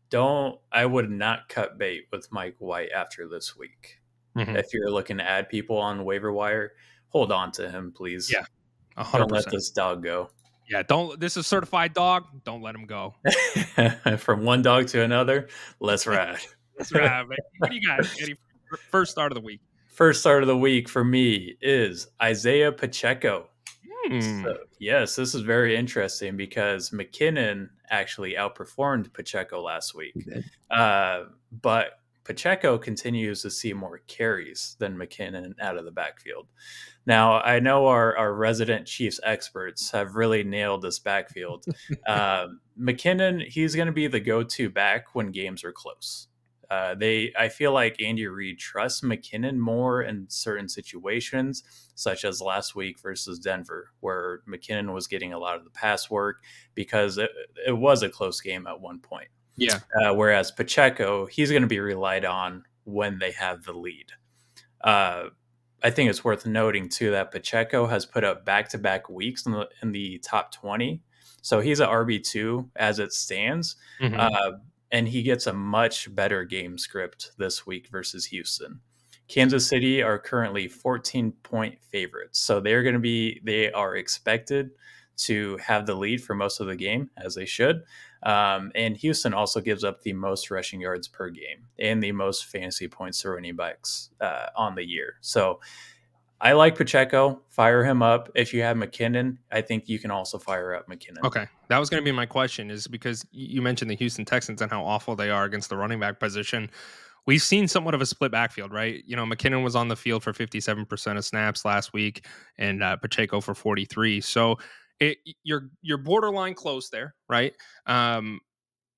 [0.09, 3.99] don't I would not cut bait with Mike White after this week.
[4.37, 4.55] Mhm.
[4.57, 6.73] If you're looking to add people on waiver wire,
[7.09, 8.31] hold on to him, please.
[8.31, 8.45] Yeah,
[8.97, 10.29] A hundred Don't let this dog go.
[10.69, 11.19] Yeah, don't.
[11.19, 12.25] This is certified dog.
[12.45, 13.15] Don't let him go.
[14.17, 16.39] From one dog to another, let's ride.
[16.77, 17.27] That's right.
[17.27, 17.37] man.
[17.57, 17.99] What do you got?
[18.01, 18.35] Yeti?
[18.77, 19.61] First start of the week.
[19.87, 23.49] First start of the week for me is Isaiah Pacheco.
[24.05, 24.43] Hmm.
[24.43, 30.15] So, yes, this is very interesting because McKinnon actually outperformed Pacheco last week.
[30.69, 31.25] Uh,
[31.61, 36.47] but Pacheco continues to see more carries than McKinnon out of the backfield.
[37.05, 41.65] Now, I know our, our resident Chiefs experts have really nailed this backfield.
[42.07, 46.27] um, McKinnon, he's going to be the go to back when games are close.
[46.73, 51.63] Uh, they, I feel like Andy Reid trusts McKinnon more in certain situations,
[51.95, 56.09] such as last week versus Denver, where McKinnon was getting a lot of the pass
[56.09, 57.29] work because it,
[57.67, 59.27] it was a close game at one point.
[59.55, 59.79] Yeah.
[60.01, 64.11] Uh, whereas Pacheco, he's going to be relied on when they have the lead.
[64.81, 65.25] Uh,
[65.83, 69.69] I think it's worth noting too that Pacheco has put up back-to-back weeks in the
[69.81, 71.01] in the top twenty,
[71.41, 74.17] so he's an RB two as it stands, Mhm.
[74.17, 74.57] uh,
[74.93, 78.79] and he gets a much better game script this week versus Houston.
[79.27, 84.69] Kansas City are currently 14 point favorites, so they're going to be they are expected
[85.15, 87.83] to have the lead for most of the game as they should.
[88.23, 92.45] Um, and Houston also gives up the most rushing yards per game and the most
[92.45, 95.15] fantasy points to running backs uh, on the year.
[95.21, 95.59] So
[96.43, 97.41] I like Pacheco.
[97.47, 98.29] Fire him up.
[98.35, 101.23] If you have McKinnon, I think you can also fire up McKinnon.
[101.23, 102.69] Okay, that was going to be my question.
[102.69, 106.01] Is because you mentioned the Houston Texans and how awful they are against the running
[106.01, 106.69] back position.
[107.25, 109.01] We've seen somewhat of a split backfield, right?
[109.07, 112.27] You know, McKinnon was on the field for 57% of snaps last week,
[112.57, 114.19] and uh, Pacheco for 43.
[114.19, 114.57] So
[114.99, 117.53] it, you're you're borderline close there, right?
[117.85, 118.41] Um,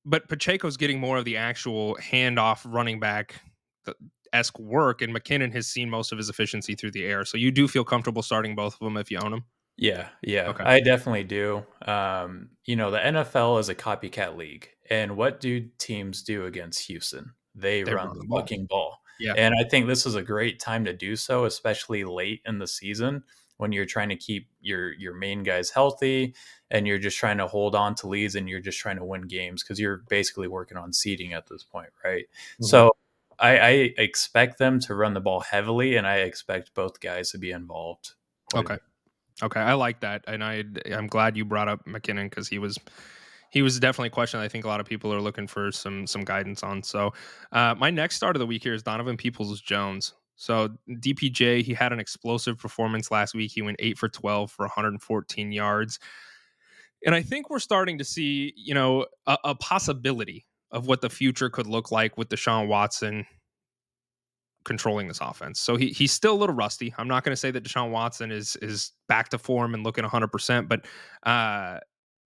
[0.03, 3.39] but Pacheco's getting more of the actual handoff running back
[4.35, 7.25] esque work, and McKinnon has seen most of his efficiency through the air.
[7.25, 9.45] So you do feel comfortable starting both of them if you own them.
[9.77, 10.63] Yeah, yeah, Okay.
[10.63, 11.65] I definitely do.
[11.85, 16.87] Um, you know, the NFL is a copycat league, and what do teams do against
[16.87, 17.33] Houston?
[17.55, 18.39] They, They run run the ball.
[18.39, 18.99] fucking ball.
[19.19, 19.33] Yeah.
[19.37, 22.67] And I think this is a great time to do so, especially late in the
[22.67, 23.23] season
[23.57, 26.35] when you're trying to keep your your main guys healthy
[26.71, 29.21] and you're just trying to hold on to leads and you're just trying to win
[29.21, 32.25] games because you're basically working on seeding at this point, right?
[32.61, 32.65] Mhm.
[32.65, 32.91] So
[33.39, 37.37] I, I expect them to run the ball heavily, and I expect both guys to
[37.37, 38.13] be involved.
[38.53, 38.77] Okay.
[39.43, 42.77] Okay, I like that, and I I'm glad you brought up McKinnon because he was
[43.49, 46.07] he was definitely a question I think a lot of people are looking for some
[46.07, 46.83] some guidance on.
[46.83, 47.13] So
[47.51, 50.13] uh, my next start of the week here is Donovan Peoples Jones.
[50.37, 53.51] So DPJ he had an explosive performance last week.
[53.51, 55.99] He went eight for twelve for 114 yards,
[57.05, 60.45] and I think we're starting to see you know a, a possibility
[60.75, 63.25] of what the future could look like with Deshaun Watson
[64.65, 65.59] controlling this offense.
[65.59, 66.93] So he he's still a little rusty.
[66.97, 70.03] I'm not going to say that Deshaun Watson is is back to form and looking
[70.03, 70.85] 100%, but
[71.23, 71.79] uh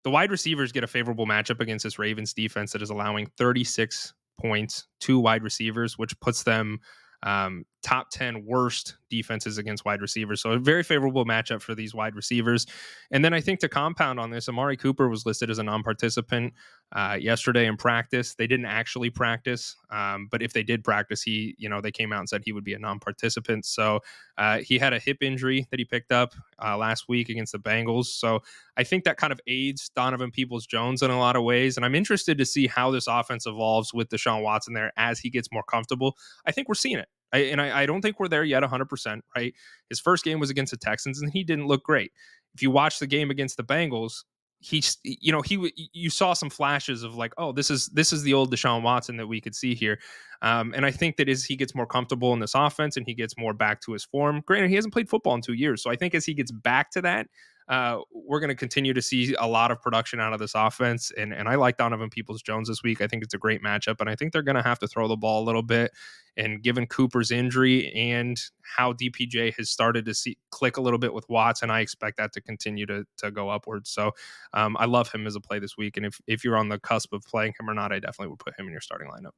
[0.04, 4.14] the wide receivers get a favorable matchup against this Ravens defense that is allowing 36
[4.40, 6.80] points to wide receivers, which puts them
[7.24, 10.42] um, top 10 worst defenses against wide receivers.
[10.42, 12.68] So a very favorable matchup for these wide receivers.
[13.12, 16.54] And then I think to compound on this, Amari Cooper was listed as a non-participant
[16.92, 18.36] uh, yesterday in practice.
[18.36, 22.12] They didn't actually practice, um, but if they did practice, he, you know, they came
[22.12, 23.66] out and said he would be a non-participant.
[23.66, 24.02] So
[24.38, 27.60] uh, he had a hip injury that he picked up uh, last week against the
[27.60, 28.06] Bengals.
[28.06, 28.42] So
[28.78, 31.78] I think that kind of aids Donovan Peoples Jones in a lot of ways.
[31.78, 35.30] And I'm interested to see how this offense evolves with Deshaun Watson there as he
[35.30, 36.18] gets more comfortable.
[36.46, 37.08] I think we're seeing it.
[37.34, 39.54] I, and I, I don't think we're there yet 100%, right?
[39.90, 42.12] His first game was against the Texans and he didn't look great.
[42.56, 44.24] If you watch the game against the Bengals,
[44.62, 48.24] he's you know he you saw some flashes of like oh this is this is
[48.24, 49.98] the old Deshaun Watson that we could see here
[50.42, 53.14] um, and I think that as he gets more comfortable in this offense and he
[53.14, 55.90] gets more back to his form granted he hasn't played football in two years so
[55.90, 57.28] I think as he gets back to that
[57.70, 61.12] uh, we're going to continue to see a lot of production out of this offense
[61.18, 63.98] and and I like Donovan Peoples Jones this week I think it's a great matchup
[64.00, 65.92] and I think they're going to have to throw the ball a little bit
[66.40, 71.14] and given Cooper's injury and how DPJ has started to see click a little bit
[71.14, 73.90] with Watts, and I expect that to continue to to go upwards.
[73.90, 74.12] So
[74.54, 76.80] um, I love him as a play this week, and if if you're on the
[76.80, 79.32] cusp of playing him or not, I definitely would put him in your starting lineup.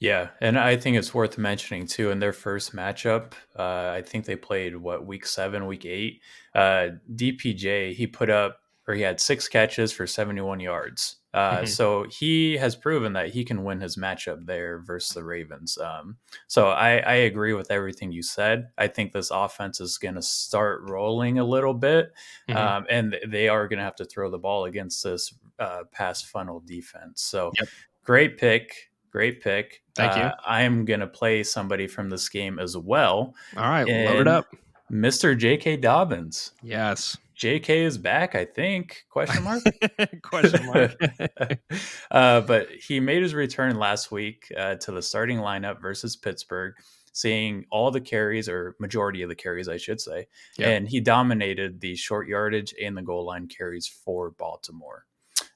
[0.00, 2.10] Yeah, and I think it's worth mentioning too.
[2.12, 6.20] In their first matchup, uh, I think they played what week seven, week eight.
[6.54, 11.16] Uh, DPJ he put up or he had six catches for seventy one yards.
[11.34, 11.68] Uh, Mhm.
[11.68, 15.76] So he has proven that he can win his matchup there versus the Ravens.
[15.76, 18.70] Um, so I, I agree with everything you said.
[18.78, 22.12] I think this offense is going to start rolling a little bit,
[22.48, 22.56] Mhm.
[22.56, 26.22] um, and they are going to have to throw the ball against this uh, pass
[26.22, 27.20] funnel defense.
[27.20, 27.68] So Yep.
[28.04, 29.82] great pick, great pick.
[29.94, 30.22] Thank you.
[30.22, 34.28] Uh, I'm going to play somebody from this game as well, All right, load it
[34.28, 34.46] up.
[34.90, 35.36] Mr.
[35.36, 35.76] J.K.
[35.78, 36.52] Dobbins.
[36.62, 37.16] Yes.
[37.34, 37.84] J.K.
[37.84, 39.04] is back, I think?
[39.10, 39.62] Question mark.
[40.22, 40.94] Question mark.
[42.10, 46.74] uh, but he made his return last week uh, to the starting lineup versus Pittsburgh,
[47.12, 50.70] seeing all the carries or majority of the carries, I should say, Yeah.
[50.70, 55.04] and he dominated the short yardage and the goal line carries for Baltimore.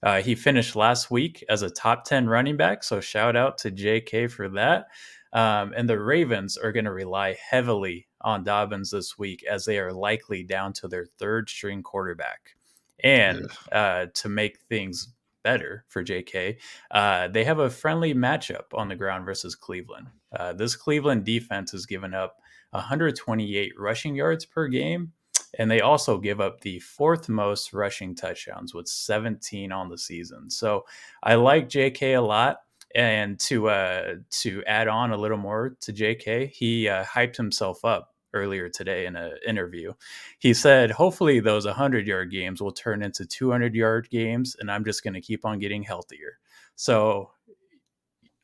[0.03, 3.71] Uh, he finished last week as a top 10 running back, so shout out to
[3.71, 4.87] JK for that.
[5.33, 9.79] Um, and the Ravens are going to rely heavily on Dobbins this week as they
[9.79, 12.57] are likely down to their third string quarterback.
[13.03, 15.09] And uh, to make things
[15.43, 16.59] better for JK,
[16.91, 20.09] uh, they have a friendly matchup on the ground versus Cleveland.
[20.31, 22.37] Uh, this Cleveland defense has given up
[22.71, 25.13] 128 rushing yards per game,
[25.59, 30.51] and they also give up the fourth most rushing touchdowns with 17 on the season.
[30.51, 30.85] So
[31.23, 32.59] I like JK a lot.
[32.95, 37.83] And to uh, to add on a little more to JK, he uh, hyped himself
[37.87, 39.95] up earlier today in an interview.
[40.41, 44.85] He said, "Hopefully, those 100 yard games will turn into 200 yard games, and I'm
[44.85, 46.39] just going to keep on getting healthier."
[46.77, 47.31] So,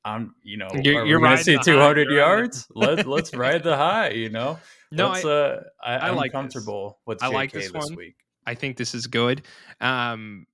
[0.08, 2.66] I'm, you know, You're- you're gonna riding see the high, 200 you're riding the- yards?
[2.74, 4.10] Let's let's ride the high.
[4.10, 4.58] You know,
[4.92, 6.38] No, let's, I, uh, I, I I'm like this.
[6.38, 7.94] comfortable with I like this this one.
[7.96, 8.16] week.
[8.46, 9.42] I think this is good.
[9.80, 10.46] Um,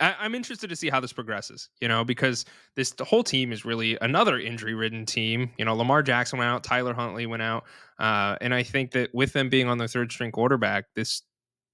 [0.00, 2.44] I, I'm interested to see how this progresses, you know, because
[2.76, 5.50] this the whole team is really another injury ridden team.
[5.56, 7.64] You know, Lamar Jackson went out, Tyler Huntley went out.
[7.98, 11.22] Uh, and I think that with them being on their third string quarterback, this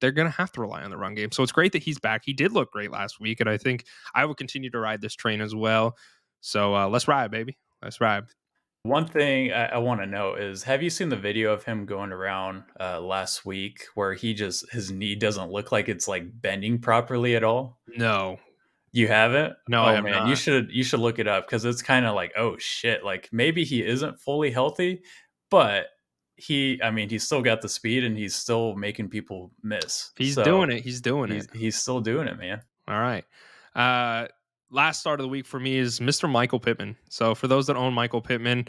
[0.00, 1.30] they're going to have to rely on the run game.
[1.30, 2.22] So it's great that he's back.
[2.24, 3.38] He did look great last week.
[3.40, 5.94] And I think I will continue to ride this train as well.
[6.40, 7.58] So uh, let's ride, baby.
[7.82, 8.24] Let's ride.
[8.82, 11.84] One thing I, I want to know is have you seen the video of him
[11.84, 16.24] going around uh, last week where he just his knee doesn't look like it's like
[16.40, 17.78] bending properly at all?
[17.88, 18.38] No,
[18.92, 19.52] You haven't?
[19.68, 22.32] No, oh, man, you should you should look it up because it's kind of like
[22.38, 25.02] oh shit, like maybe he isn't fully healthy,
[25.50, 25.88] but
[26.36, 30.10] he, I mean, he's still got the speed and he's still making people miss.
[30.16, 30.82] He's So, doing it.
[30.82, 31.50] He's doing He's, it.
[31.54, 32.62] he's still doing it, man.
[32.88, 33.26] All right.
[33.76, 34.28] Uh,
[34.70, 36.30] last start of the week for me is Mr.
[36.30, 36.96] Michael Pittman.
[37.08, 38.66] So for those that own Michael Pittman,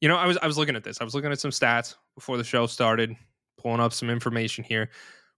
[0.00, 1.00] you know, I was I was looking at this.
[1.00, 3.16] I was looking at some stats before the show started,
[3.58, 4.90] pulling up some information here.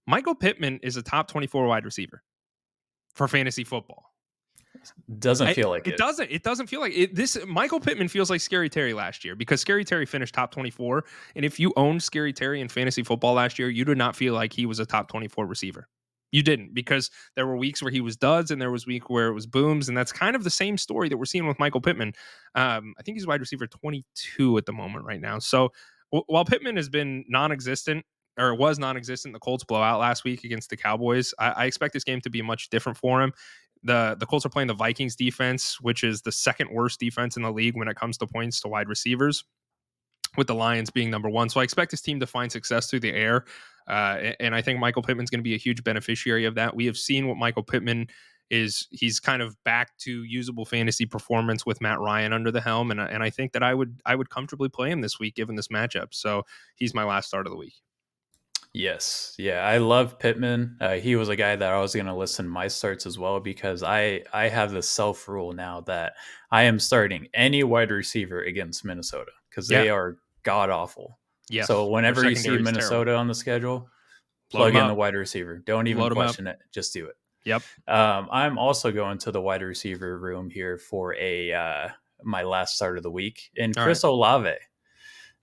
[0.07, 2.21] Michael Pittman is a top 24 wide receiver
[3.15, 4.05] for fantasy football.
[5.19, 5.97] Doesn't I- feel like it it.
[5.97, 6.31] doesn't.
[6.31, 7.13] It doesn't feel like it.
[7.13, 10.69] This Michael Pittman feels like Scary Terry last year because Scary Terry finished top twenty
[10.71, 11.03] four,
[11.35, 14.33] and if you owned Scary Terry in fantasy football last year, you did not feel
[14.33, 15.87] like he was a top twenty four receiver.
[16.31, 19.27] You didn't because there were weeks where he was duds and there was week where
[19.27, 21.81] it was booms, and that's kind of the same story that we're seeing with Michael
[21.81, 22.13] Pittman.
[22.55, 25.39] Um, I think he's wide receiver twenty two at the moment right now.
[25.39, 25.71] So
[26.11, 28.05] w- while Pittman has been non existent
[28.37, 29.33] or was non-existent.
[29.33, 31.33] The Colts blowout last week against the Cowboys.
[31.39, 33.33] I, I expect this game to be much different for him.
[33.83, 37.43] The the Colts are playing the Vikings defense, which is the second worst defense in
[37.43, 39.43] the league when it comes to points to wide receivers,
[40.37, 41.49] with the Lions being number one.
[41.49, 43.45] So I expect this team to find success through the air.
[43.87, 46.75] Uh, and I think Michael Pittman's going to be a huge beneficiary of that.
[46.75, 48.07] We have seen what Michael Pittman
[48.49, 48.87] is.
[48.91, 52.99] He's kind of back to usable fantasy performance with Matt Ryan under the helm, and
[52.99, 55.69] and I think that I would I would comfortably play him this week given this
[55.69, 56.13] matchup.
[56.13, 56.43] So
[56.75, 57.73] he's my last start of the week.
[58.73, 60.77] Yes, yeah, I love Pittman.
[60.79, 63.41] Uh, he was a guy that I was going to listen my starts as well
[63.41, 66.13] because I I have the self rule now that
[66.51, 69.93] I am starting any wide receiver against Minnesota because they Yeah.
[69.93, 71.19] are god awful.
[71.49, 71.67] Yes.
[71.67, 73.19] So whenever you see Minnesota terrible.
[73.19, 73.89] on the schedule,
[74.49, 75.57] plug in the wide receiver.
[75.57, 76.57] Don't even Load question it.
[76.71, 77.15] Just do it.
[77.43, 77.63] Yep.
[77.89, 81.89] Um, I'm also going to the wide receiver room here for a uh,
[82.23, 84.53] my last start of the week in All Chris Olave.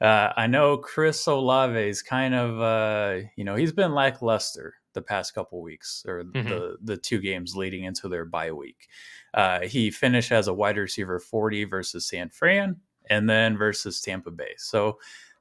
[0.00, 5.02] Uh, I know Chris Olave is kind of uh, you know he's been lackluster the
[5.02, 6.48] past couple weeks or Mhm.
[6.48, 8.88] the the two games leading into their bye week.
[9.34, 12.76] Uh, he finished as a wide receiver 40 versus San Fran
[13.10, 14.54] and then versus Tampa Bay.
[14.56, 14.98] So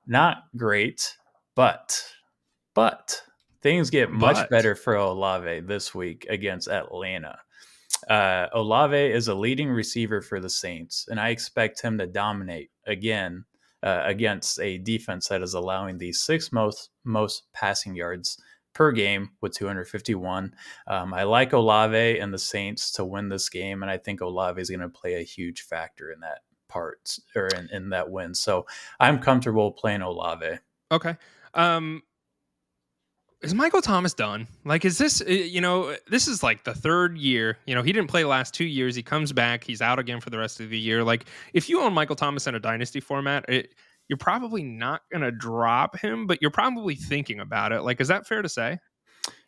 [0.08, 1.16] not great,
[1.56, 2.04] but
[2.74, 3.22] but
[3.62, 4.50] things get much But.
[4.50, 7.40] better for Olave this week against Atlanta.
[8.10, 12.70] Uh, Olave is a leading receiver for the Saints, and I expect him to dominate
[12.86, 13.46] again
[13.84, 18.42] uh, against a defense that is allowing the sixth most most passing yards
[18.74, 20.54] per game with 251.
[20.88, 24.62] Um, I like Olave and the Saints to win this game, and I think Olave
[24.62, 28.36] is going to play a huge factor in that part or in, in that win.
[28.36, 28.68] So
[29.00, 30.60] I'm comfortable playing Olave.
[30.92, 31.16] Okay.
[31.54, 32.04] Um
[33.42, 34.48] is Michael Thomas done?
[34.66, 37.58] Like is this uh, you know, this is like the third year.
[37.68, 38.96] You know, he didn't play the last 2 years.
[38.96, 41.04] He comes back, he's out again for the rest of the year.
[41.04, 43.74] Like if you own Michael Thomas in a dynasty format, it,
[44.10, 47.82] you're probably not going to drop him, but you're probably thinking about it.
[47.82, 48.80] Like is that fair to say?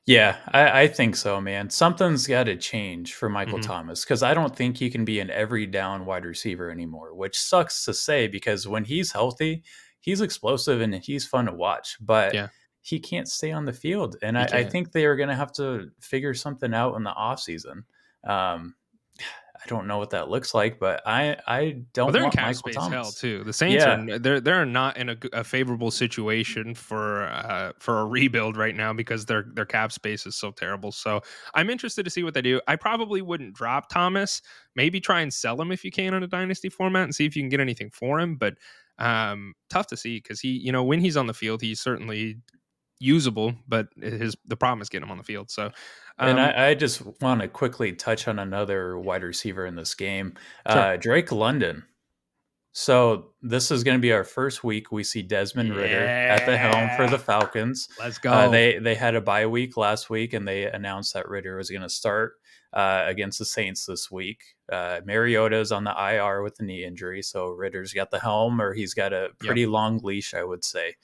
[0.06, 1.70] Yeah, I, I think so, man.
[1.70, 3.64] Something's got to change for Michael Mhm.
[3.64, 7.38] Thomas because I don't think he can be an every down wide receiver anymore, which
[7.40, 9.64] sucks to say because when he's healthy,
[10.00, 12.48] he's explosive and he's fun to watch, but Yeah.
[12.90, 14.16] He can't stay on the field.
[14.22, 17.12] And I, I think they are going to have to figure something out in the
[17.12, 17.84] offseason.
[18.24, 18.76] Um,
[19.20, 22.36] I don't know what that looks like, but I, I don't Well, they're in want
[22.36, 22.94] cap Michael space Thomas.
[22.94, 23.44] hell too.
[23.44, 23.94] The Saints Yeah.
[24.08, 28.94] are they're they're not in a favorable situation for uh, for a rebuild right now
[28.94, 30.94] because their their cap space is so terrible.
[30.94, 31.22] So
[31.56, 32.62] I'm interested to see what they do.
[32.68, 34.42] I probably wouldn't drop Thomas.
[34.76, 37.36] Maybe try and sell him if you can in a dynasty format and see if
[37.36, 38.38] you can get anything for him.
[38.38, 38.56] But
[38.98, 42.38] um, tough to see because he you know when he's on the field he's certainly
[43.00, 45.50] usable, but his the problem is getting him on the field.
[45.50, 45.66] So
[46.20, 49.96] um, and I, I just want to quickly touch on another wide receiver in this
[49.96, 50.34] game,
[50.70, 50.78] Sure.
[50.80, 51.84] uh, Drake London.
[52.72, 54.92] So this is going to be our first week.
[54.92, 57.90] We see Desmond Ridder at the helm for the Falcons.
[58.00, 58.32] let's go.
[58.32, 61.70] Uh, they they had a bye week last week, and they announced that Ridder was
[61.72, 62.34] going to start
[62.72, 64.44] uh, against the Saints this week.
[64.72, 68.62] Uh, Mariota is on the IR with a knee injury, so Ridder's got the helm,
[68.62, 70.96] or he's got a pretty long leash, I would say.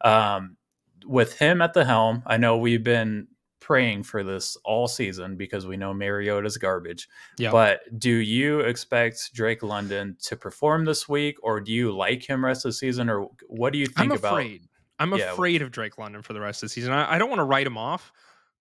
[0.00, 0.56] Um,
[1.06, 3.28] with him at the helm, I know we've been
[3.60, 7.08] praying for this all season because we know Mariota's garbage.
[7.38, 7.50] Yeah.
[7.50, 12.44] But do you expect Drake London to perform this week, or do you like him
[12.44, 14.32] rest of the season, or what do you think I'm about?
[14.32, 14.62] afraid.
[14.98, 15.32] I'm Yeah.
[15.32, 16.92] afraid of Drake London for the rest of the season.
[16.92, 18.12] I, I don't want to write him off,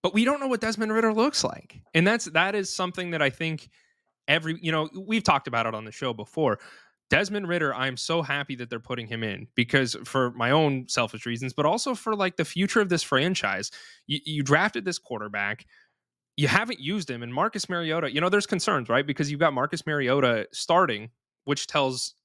[0.01, 3.21] but we don't know what Desmond Ridder looks like, and that's that is something that
[3.21, 3.69] I think
[4.29, 6.59] every you know we've talked about it on the show before.
[7.09, 11.25] Desmond Ridder, I'm so happy that they're putting him in because for my own selfish
[11.25, 13.71] reasons, but also for like the future of this franchise.
[14.07, 15.65] You, you drafted this quarterback.
[16.37, 18.11] You haven't used him, and Marcus Mariota.
[18.11, 19.05] You know, there's concerns, right?
[19.05, 21.11] Because you've got Marcus Mariota starting,
[21.45, 22.15] which tells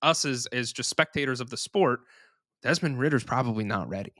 [0.00, 2.00] us as as just spectators of the sport,
[2.62, 4.14] Desmond Ridder's probably not ready.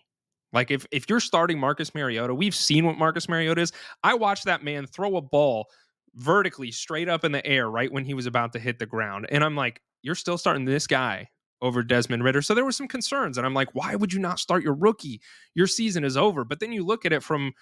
[0.52, 3.72] Like if if you're starting Marcus Mariota, we've seen what Marcus Mariota is.
[4.02, 5.68] I watched that man throw a ball
[6.14, 9.26] vertically straight up in the air right when he was about to hit the ground,
[9.30, 11.28] and I'm like, you're still starting this guy
[11.60, 12.42] over Desmond Ridder.
[12.42, 15.20] So there were some concerns, and I'm like, why would you not start your rookie?
[15.54, 16.44] Your season is over.
[16.44, 17.52] But then you look at it from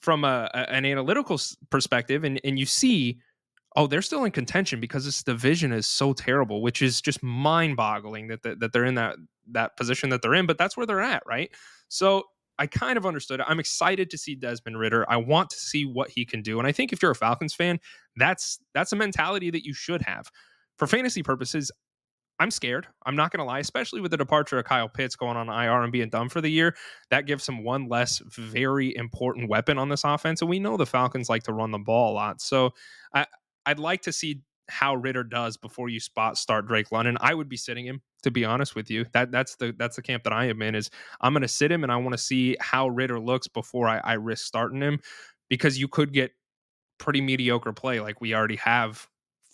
[0.00, 3.18] from a, a- an analytical perspective, and and you see,
[3.76, 7.76] oh, they're still in contention because this division is so terrible, which is just mind
[7.76, 9.16] boggling that, that that they're in that
[9.52, 10.46] that position that they're in.
[10.46, 11.50] But that's where they're at, right?
[11.88, 12.24] So
[12.58, 13.40] I kind of understood.
[13.46, 15.06] I'm excited to see Desmond Ridder.
[15.08, 16.58] I want to see what he can do.
[16.58, 17.78] And I think if you're a Falcons fan,
[18.16, 20.28] that's that's a mentality that you should have.
[20.78, 21.70] For fantasy purposes,
[22.40, 22.86] I'm scared.
[23.04, 25.82] I'm not going to lie, especially with the departure of Kyle Pitts going on IR
[25.82, 26.76] and being done for the year.
[27.10, 30.40] That gives him one less very important weapon on this offense.
[30.40, 32.40] And we know the Falcons like to run the ball a lot.
[32.40, 32.70] So
[33.12, 33.26] I,
[33.66, 37.16] I'd like to see how Ridder does before you spot start Drake London.
[37.20, 39.06] I would be sitting him, to be honest with you.
[39.12, 40.74] That that's the that's the camp that I am in.
[40.74, 43.88] Is I'm going to sit him and I want to see how Ridder looks before
[43.88, 45.00] I, I risk starting him,
[45.48, 46.32] because you could get
[46.98, 49.08] pretty mediocre play like we already have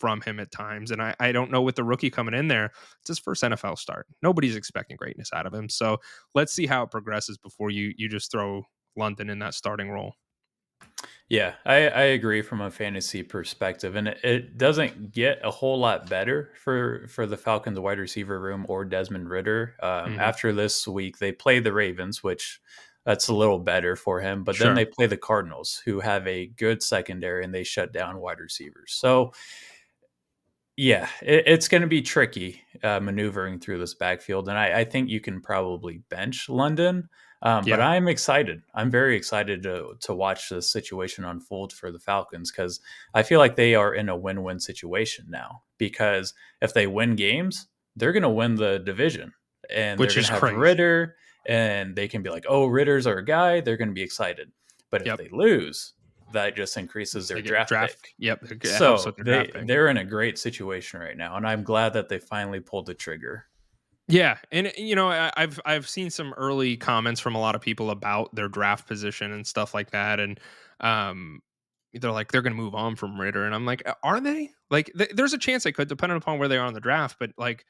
[0.05, 0.91] from him at times.
[0.91, 3.79] And I, I don't know with the rookie coming in there, it's his first NFL
[3.79, 4.07] start.
[4.21, 5.71] Nobody's expecting greatness out of him.
[5.71, 5.97] So
[6.35, 8.65] let's see how it progresses before you you just throw
[8.97, 10.13] London in that starting role.
[11.31, 15.79] Yeah, I, I agree from a fantasy perspective, and it, it doesn't get a whole
[15.79, 19.75] lot better for for the Falcons wide receiver room or Desmond Ridder.
[19.83, 20.19] Um, Mhm.
[20.19, 22.61] After this week, they play the Ravens, which
[23.07, 24.45] that's a little better for him.
[24.45, 24.67] But Sure.
[24.67, 28.41] then they play the Cardinals, who have a good secondary, and they shut down wide
[28.41, 28.93] receivers.
[28.93, 29.33] So
[30.77, 34.85] yeah, it, it's going to be tricky uh, maneuvering through this backfield, and I, I
[34.85, 37.09] think you can probably bench London.
[37.43, 38.63] Um, But I'm excited.
[38.75, 42.81] I'm very excited to to watch this situation unfold for the Falcons because
[43.13, 45.63] I feel like they are in a win-win situation now.
[45.77, 47.67] Because if they win games,
[47.97, 49.35] they're going to win the division,
[49.69, 50.57] and Which is to crazy.
[50.57, 54.51] Ridder, and they can be like, "Oh, Ridder's our guy." They're going to be excited.
[54.91, 55.19] But if Yep.
[55.19, 55.93] they lose,
[56.33, 57.71] that just increases their get draft,
[58.03, 58.15] pick.
[58.19, 58.45] Yep.
[58.79, 62.61] So they, they're in a great situation right now, and I'm glad that they finally
[62.61, 63.47] pulled the trigger.
[64.09, 67.61] Yeah, and you know, I- I've I've seen some early comments from a lot of
[67.61, 70.39] people about their draft position and stuff like that, and
[70.81, 71.41] um,
[71.95, 74.51] they're like they're going to move on from Ridder, and I'm like, are they?
[74.71, 77.17] Like, th- there's a chance they could, depending upon where they are in the draft,
[77.19, 77.65] but like,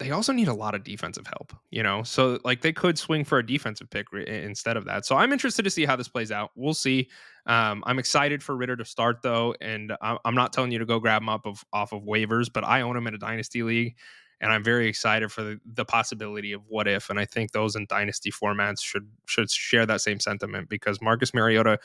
[0.00, 2.02] they also need a lot of defensive help, you know.
[2.02, 5.06] So like, they could swing for a defensive pick ri- instead of that.
[5.06, 6.50] So I'm interested to see how this plays out.
[6.56, 7.08] We'll see.
[7.46, 10.86] Um, I'm excited for Ridder to start though, and I- I'm not telling you to
[10.86, 13.62] go grab him up of off of waivers, but I own him in a dynasty
[13.62, 13.94] league
[14.40, 17.10] and I'm very excited for the, the possibility of what if.
[17.10, 21.34] And I think those in dynasty formats should should share that same sentiment because Marcus
[21.34, 21.78] Mariota,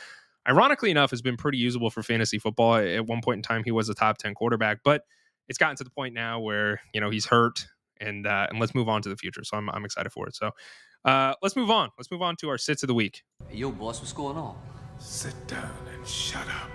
[0.47, 2.76] ironically enough, has been pretty usable for fantasy football.
[2.76, 5.03] At one point in time, he was a top ten quarterback, but
[5.47, 7.68] it's gotten to the point now where you know he's hurt,
[8.00, 9.43] and uh, and let's move on to the future.
[9.43, 10.36] So I'm I'm excited for it.
[10.36, 10.52] So
[11.06, 11.89] uh, let's move on.
[11.98, 13.24] Let's move on to our sits of the week.
[13.48, 14.58] Hey, yo, boss, what's going on?
[15.00, 16.70] Sit down and shut up.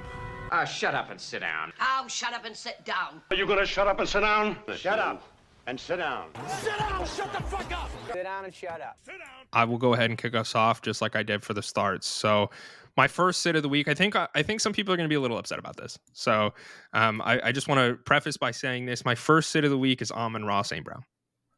[0.52, 1.72] Ah, shut up and sit down.
[1.80, 3.22] Oh, shut up and sit down.
[3.30, 4.56] Are you gonna shut up and sit down?
[4.76, 5.22] Shut up
[5.66, 6.28] and sit down.
[6.48, 7.90] Sit down shut the fuck up.
[8.12, 8.96] Sit down and shut up.
[9.02, 9.46] Sit down.
[9.52, 12.06] I will go ahead and kick us off just like I did for the starts.
[12.06, 12.50] So
[12.96, 15.12] my first sit of the week, I think I think some people are going to
[15.12, 15.98] be a little upset about this.
[16.12, 16.52] So
[16.92, 19.78] um, I, I just want to preface by saying this: my first sit of the
[19.78, 20.84] week is Amon Ra St.
[20.84, 21.04] Brown.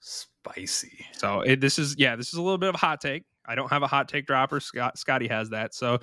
[0.02, 1.06] Spicy.
[1.12, 3.22] So it, this is yeah, this is a little bit of a hot take.
[3.46, 4.60] I don't have a hot take dropper.
[4.60, 5.74] Scott Scotty has that.
[5.74, 6.00] So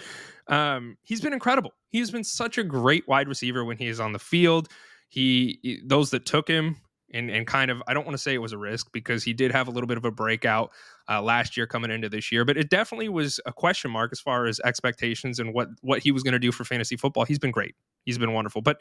[0.47, 1.73] um, he's been incredible.
[1.89, 4.69] He's been such a great wide receiver when he is on the field.
[5.09, 6.77] He those that took him
[7.13, 9.33] and and kind of I don't want to say it was a risk because he
[9.33, 10.71] did have a little bit of a breakout
[11.09, 14.21] uh, last year coming into this year, but it definitely was a question mark as
[14.21, 17.25] far as expectations and what what he was going to do for fantasy football.
[17.25, 17.75] He's been great.
[18.05, 18.77] He's been wonderful, but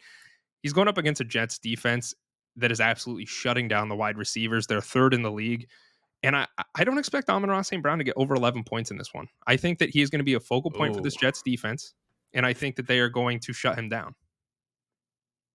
[0.62, 2.14] he's going up against a Jets defense
[2.58, 4.66] that is absolutely shutting down the wide receivers.
[4.66, 5.68] They're third in the league.
[6.22, 7.82] And I, I don't expect Amon Ra St.
[7.82, 9.28] Brown to get over 11 points in this one.
[9.46, 11.94] I think that he is going to be a focal point for this Jets defense.
[12.34, 14.14] And I think that they are going to shut him down.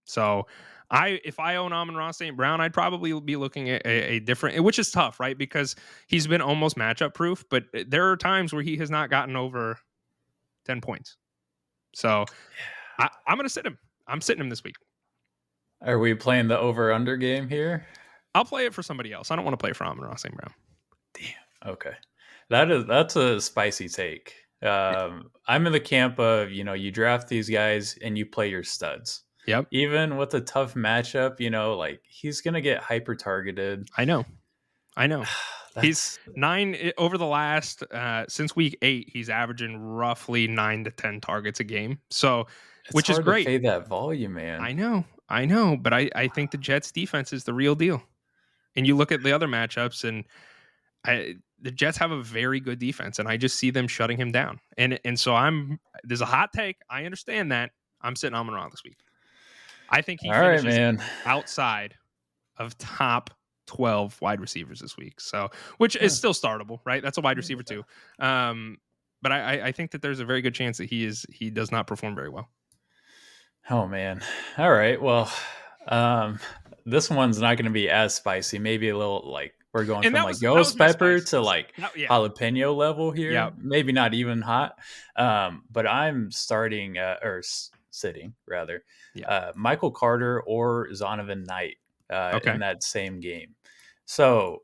[0.05, 0.47] So
[0.89, 2.35] I if I own Amon Ra St.
[2.35, 5.37] Brown, I'd probably be looking at a, a different which is tough, right?
[5.37, 5.75] Because
[6.07, 9.77] he's been almost matchup proof, but there are times where he has not gotten over
[10.65, 11.17] 10 points.
[11.95, 12.25] So
[12.99, 13.77] I, I'm gonna sit him.
[14.07, 14.75] I'm sitting him this week.
[15.85, 17.85] Are we playing the over under game here?
[18.35, 19.31] I'll play it for somebody else.
[19.31, 20.35] I don't want to play for Amon Ra St.
[20.35, 20.53] Brown.
[21.13, 21.73] Damn.
[21.73, 21.93] Okay.
[22.49, 24.33] That is that's a spicy take.
[24.61, 28.49] Um, I'm in the camp of, you know, you draft these guys and you play
[28.49, 29.23] your studs.
[29.45, 29.67] Yep.
[29.71, 33.89] Even with a tough matchup, you know, like he's gonna get hyper targeted.
[33.97, 34.25] I know.
[34.95, 35.25] I know.
[35.81, 41.19] He's nine over the last uh since week eight, he's averaging roughly nine to ten
[41.19, 41.97] targets a game.
[42.11, 42.45] So
[42.91, 43.47] which is great.
[43.47, 44.61] Pay that volume, man.
[44.61, 45.03] I know,
[45.33, 48.03] I know, but I, I think the Jets defense is the real deal.
[48.75, 50.25] And you look at the other matchups and
[51.05, 54.31] I the Jets have a very good defense, and I just see them shutting him
[54.31, 54.59] down.
[54.77, 56.77] And and so I'm there's a hot take.
[56.89, 57.71] I understand that.
[58.01, 58.97] I'm sitting Amon Ra this week.
[59.89, 61.03] I think he All right, finishes man.
[61.25, 61.95] outside
[62.57, 63.31] of top
[63.67, 65.19] 12 wide receivers this week.
[65.21, 67.01] So, which is still startable, right?
[67.01, 67.83] That's a wide receiver too.
[68.19, 68.77] Um,
[69.21, 71.71] but I, I think that there's a very good chance that he is he does
[71.71, 72.49] not perform very well.
[73.69, 74.21] Oh man.
[74.57, 75.01] All right.
[75.01, 75.31] Well,
[75.87, 76.39] um,
[76.85, 78.59] this one's not going to be as spicy.
[78.59, 81.97] Maybe a little like we're going And from like was- ghost pepper to like That-
[81.97, 82.07] yeah.
[82.07, 83.31] jalapeno level here.
[83.31, 83.51] Yeah.
[83.57, 84.77] Maybe not even hot.
[85.15, 88.83] Um, but I'm starting uh, or s- sitting rather.
[89.15, 89.29] Yeah.
[89.29, 91.77] Uh, Michael Carter or Zonovan Knight
[92.11, 92.51] uh, Okay.
[92.53, 93.55] in that same game.
[94.05, 94.63] So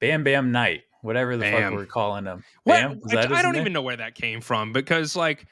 [0.00, 1.70] Bam Bam Knight, whatever the Bam.
[1.70, 2.42] fuck we're calling him.
[2.66, 2.92] Bam?
[3.04, 3.60] Is that I, I don't name?
[3.60, 5.46] even know where that came from because like,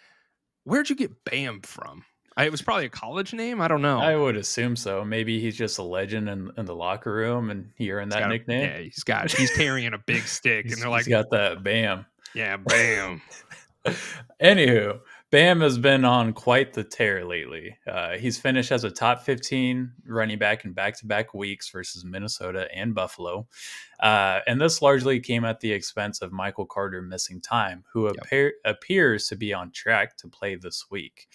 [0.64, 2.04] where'd you get Bam from?
[2.38, 3.60] It was probably a college name.
[3.60, 3.98] I don't know.
[3.98, 5.04] I would assume so.
[5.04, 8.28] Maybe he's just a legend in, in the locker room and he earned that a-
[8.28, 8.62] nickname.
[8.62, 12.06] yeah, he's got he's carrying a big stick, and they're he's like, got that bam.
[12.34, 13.20] yeah, Bam.
[14.42, 17.76] Anywho, Bam has been on quite the tear lately.
[17.86, 22.04] Uh, he's finished as a top 15 running back in back to back weeks versus
[22.04, 23.46] Minnesota and Buffalo.
[24.00, 28.54] Uh, and this largely came at the expense of Michael Carter missing time, who appear,
[28.64, 31.28] appears to be on track to play this week.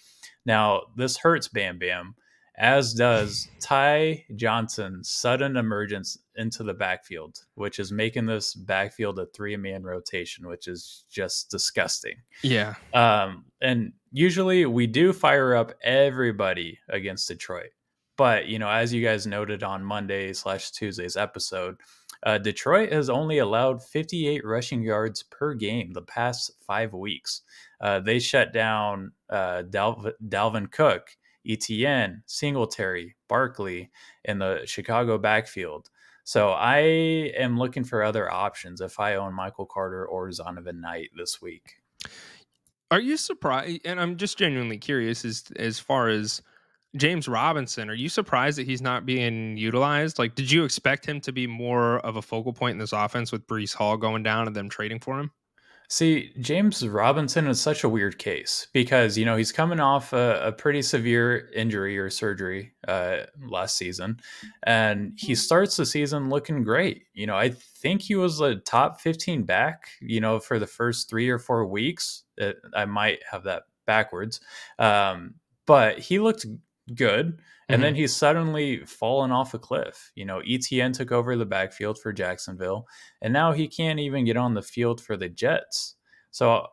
[0.46, 2.14] Now, this hurts Bam Bam,
[2.56, 9.26] as does Ty Johnson's sudden emergence into the backfield, which is making this backfield a
[9.26, 12.14] three man rotation, which is just disgusting.
[12.42, 17.70] yeah, Um, and usually we do fire up everybody against Detroit.
[18.16, 21.76] But, you know, as you guys noted on Monday slash Tuesday's episode,
[22.24, 27.42] uh, Detroit has only allowed 58 rushing yards per game the past five weeks.
[27.80, 31.08] Uh, they shut down uh, Dalv- Dalvin Cook,
[31.46, 33.90] ETN, Singletary, Barkley
[34.24, 35.90] in the Chicago backfield.
[36.24, 36.78] So I
[37.36, 41.74] am looking for other options if I own Michael Carter or Zonovan Knight this week.
[42.90, 43.82] Are you surprised?
[43.84, 46.40] And I'm just genuinely curious as as far as
[46.96, 47.90] James Robinson.
[47.90, 50.18] Are you surprised that he's not being utilized?
[50.18, 53.32] Like, did you expect him to be more of a focal point in this offense
[53.32, 55.30] with Breece Hall going down and them trading for him?
[55.88, 60.40] See, James Robinson is such a weird case because you know he's coming off a,
[60.46, 64.18] a pretty severe injury or surgery uh, last season,
[64.62, 67.04] and he starts the season looking great.
[67.12, 69.88] You know, I think he was a top fifteen back.
[70.00, 72.22] You know, for the first three or four weeks.
[72.40, 74.40] Uh, I might have that backwards,
[74.78, 75.34] um,
[75.66, 76.46] but he looked
[76.94, 77.40] good.
[77.68, 80.12] And then he's suddenly fallen off a cliff.
[80.14, 82.86] You know, ETN took over the backfield for Jacksonville,
[83.22, 85.94] and now he can't even get on the field for the Jets.
[86.30, 86.66] So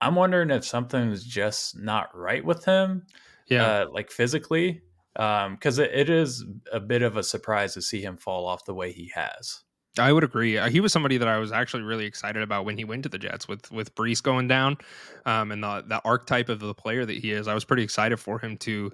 [0.00, 3.06] I'm wondering if something's just not right with him,
[3.48, 4.80] Yeah, uh, like physically,
[5.14, 8.74] because it, it is a bit of a surprise to see him fall off the
[8.74, 9.60] way he has.
[9.98, 10.56] I would agree.
[10.56, 13.08] Uh, He was somebody that I was actually really excited about when he went to
[13.08, 14.78] the Jets with with Breece going down,
[15.26, 17.48] um, and the the archetype of the player that he is.
[17.48, 18.92] I was pretty excited for him to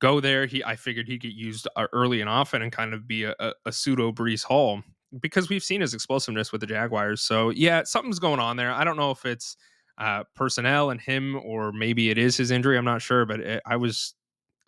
[0.00, 0.46] go there.
[0.46, 3.34] He I figured he'd get used uh, early and often and kind of be a,
[3.38, 4.82] a, a pseudo Breece Hall
[5.20, 7.20] because we've seen his explosiveness with the Jaguars.
[7.20, 8.72] So yeah, something's going on there.
[8.72, 9.56] I don't know if it's
[9.98, 12.76] uh, personnel and him or maybe it is his injury.
[12.76, 14.14] I'm not sure, but it, I was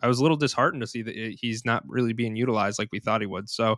[0.01, 2.99] I was a little disheartened to see that he's not really being utilized like we
[2.99, 3.49] thought he would.
[3.49, 3.77] So.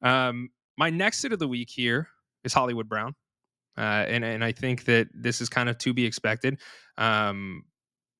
[0.00, 2.08] Um, my next sit of the week here
[2.44, 3.14] is Hollywood Brown.
[3.76, 6.60] Uh, and, and I think that this is kind of to be expected.
[6.96, 7.64] Um,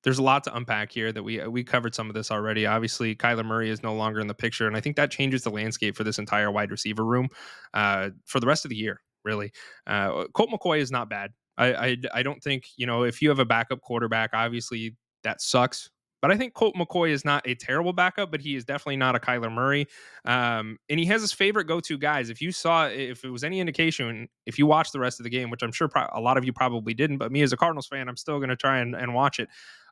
[0.03, 2.65] there's a lot to unpack here that we we covered some of this already.
[2.65, 5.49] Obviously, Kyler Murray is no longer in the picture, and I think that changes the
[5.49, 7.29] landscape for this entire wide receiver room
[7.73, 9.01] uh, for the rest of the year.
[9.25, 9.51] Really,
[9.87, 11.31] uh, Colt McCoy is not bad.
[11.57, 15.41] I, I I don't think you know if you have a backup quarterback, obviously that
[15.41, 15.89] sucks.
[16.21, 19.15] But I think Colt McCoy is not a terrible backup, but he is definitely not
[19.15, 19.87] a Kyler Murray.
[20.25, 22.29] Um, and he has his favorite go-to guys.
[22.29, 25.29] If you saw, if it was any indication, if you watched the rest of the
[25.29, 27.57] game, which I'm sure pro- a lot of you probably didn't, but me as a
[27.57, 29.47] Cardinals fan, I'm still going to try and, and watch it.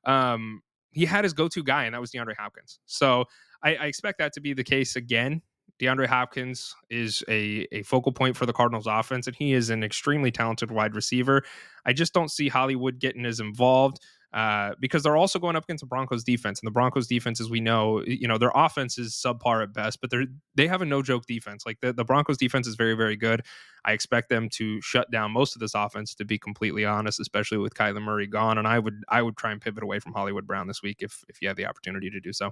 [0.08, 2.80] Um, he had his go-to guy, and that was DeAndre Hopkins.
[2.88, 3.26] So
[3.64, 5.44] I, I expect that to be the case again.
[5.80, 9.84] DeAndre Hopkins is a, a focal point for the Cardinals offense, and he is an
[9.84, 11.44] extremely talented wide receiver.
[11.86, 14.00] I just don't see Hollywood getting as involved
[14.38, 17.50] uh, because they're also going up against the Broncos defense, and the Broncos defense, as
[17.50, 20.86] we know, you know their offense is subpar at best, but they're they have a
[20.86, 21.66] no joke defense.
[21.66, 23.42] Like the, the Broncos defense is very very good.
[23.84, 27.58] I expect them to shut down most of this offense, to be completely honest, especially
[27.58, 28.60] with Kyler Murray gone.
[28.60, 31.24] And I would I would try and pivot away from Hollywood Brown this week if
[31.28, 32.52] if you have the opportunity to do so.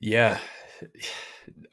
[0.00, 0.38] Yeah.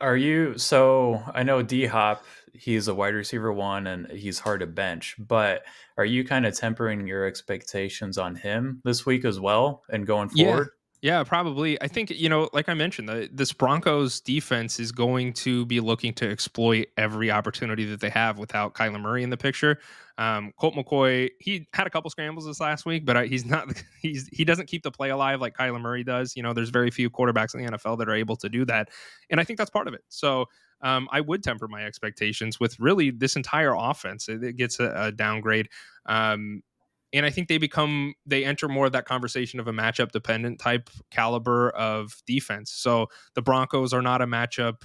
[0.01, 4.59] Are you so I know D Hop, he's a wide receiver one and he's hard
[4.61, 5.63] to bench, but
[5.97, 10.29] are you kind of tempering your expectations on him this week as well and going
[10.33, 10.45] Yeah.
[10.45, 10.69] forward?
[11.01, 11.81] Yeah, probably.
[11.81, 15.79] I think you know, like I mentioned, the, this Broncos defense is going to be
[15.79, 19.79] looking to exploit every opportunity that they have without Kyler Murray in the picture.
[20.17, 23.69] Um, Colt McCoy, he had a couple scrambles this last week, but I, he's not.
[24.01, 26.35] He's he doesn't keep the play alive like Kyler Murray does.
[26.35, 28.89] You know, there's very few quarterbacks in the NFL that are able to do that,
[29.29, 30.01] and I think that's part of it.
[30.09, 30.47] So
[30.81, 34.29] um, I would temper my expectations with really this entire offense.
[34.29, 35.69] It, it gets a, a downgrade.
[36.05, 36.63] Um,
[37.11, 40.59] and I think they become they enter more of that conversation of a matchup dependent
[40.59, 42.71] type caliber of defense.
[42.71, 44.81] So the Broncos are not a matchup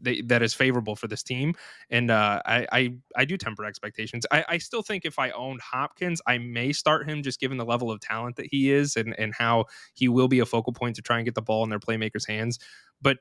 [0.00, 1.54] that is favorable for this team,
[1.88, 4.26] and uh, I, I, I do temper expectations.
[4.32, 7.64] I, I still think if I owned Hopkins, I may start him just given the
[7.64, 10.96] level of talent that he is and and how he will be a focal point
[10.96, 12.58] to try and get the ball in their playmakers' hands.
[13.00, 13.18] But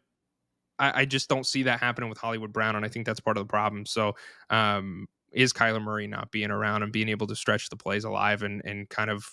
[0.84, 3.38] I, I just don't see that happening with Hollywood Brown, and I think that's part
[3.38, 3.86] of the problem.
[3.86, 4.16] So
[4.50, 8.44] um, is Kyler Murray not being around and being able to stretch the plays alive
[8.44, 9.26] and and kind of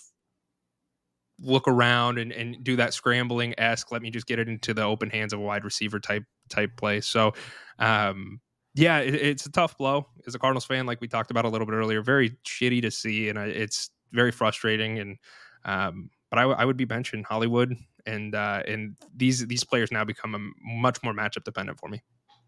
[1.43, 3.91] look around and, and do that scrambling esque.
[3.91, 6.71] Let me just get it into the open hands of a wide receiver type type
[6.77, 7.01] play.
[7.01, 7.33] So,
[7.79, 8.39] um,
[8.75, 11.49] yeah, it, it's a tough blow as a Cardinals fan, like we talked about a
[11.49, 12.01] little bit earlier.
[12.01, 14.99] Very shitty to see, and it's very frustrating.
[14.99, 15.17] And
[15.65, 17.75] um, but I, I would be benching Hollywood,
[18.05, 22.01] and uh, and these these players now become a much more matchup dependent for me.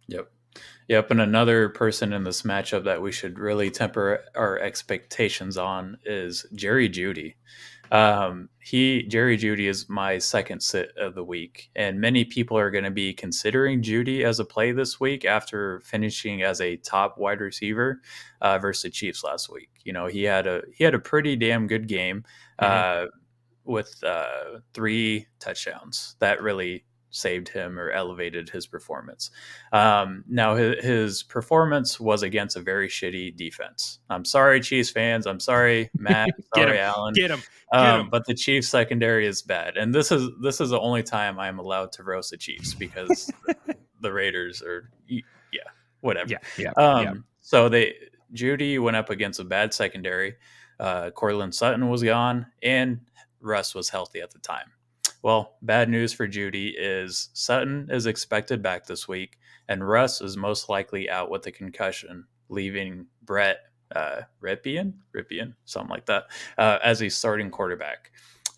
[0.08, 0.30] Yep.
[0.88, 5.98] Yep, and another person in this matchup that we should really temper our expectations on
[6.06, 7.36] is Jerry Jeudy.
[7.92, 12.72] Um, he Jerry Jeudy is my second sit of the week, and many people are
[12.72, 17.18] going to be considering Jeudy as a play this week after finishing as a top
[17.18, 18.02] wide receiver
[18.42, 19.70] uh, versus the Chiefs last week.
[19.84, 22.26] You know, he had a he had a pretty damn good game
[22.60, 23.06] mm-hmm.
[23.06, 23.10] uh,
[23.66, 26.16] with uh, three touchdowns.
[26.20, 29.30] That really saved him or elevated his performance.
[29.72, 34.00] Um, now, his, his, performance was against a very shitty defense.
[34.10, 35.28] I'm sorry, Chiefs fans.
[35.28, 36.30] I'm sorry, Matt.
[36.56, 37.14] sorry, him, Alan.
[37.14, 37.42] Get him.
[37.72, 38.10] Get um, him.
[38.10, 41.60] But the Chiefs secondary is bad, and this is this is the only time I'm
[41.60, 43.32] allowed to roast the Chiefs because
[44.02, 45.22] the Raiders are yeah,
[46.02, 46.32] whatever.
[46.32, 47.14] Yeah, yeah, um, yeah.
[47.42, 47.94] So they
[48.34, 50.36] Jeudy went up against a bad secondary.
[50.80, 51.12] Uh,
[51.52, 53.00] Sutton was gone, and
[53.44, 54.72] Russ was healthy at the time.
[55.22, 59.38] Well, bad news for Jeudy is Sutton is expected back this week,
[59.70, 63.60] and Russ is most likely out with a concussion, leaving Brett
[63.96, 66.26] uh, Rypien, Rypien, something like that,
[66.58, 68.12] uh, as a starting quarterback.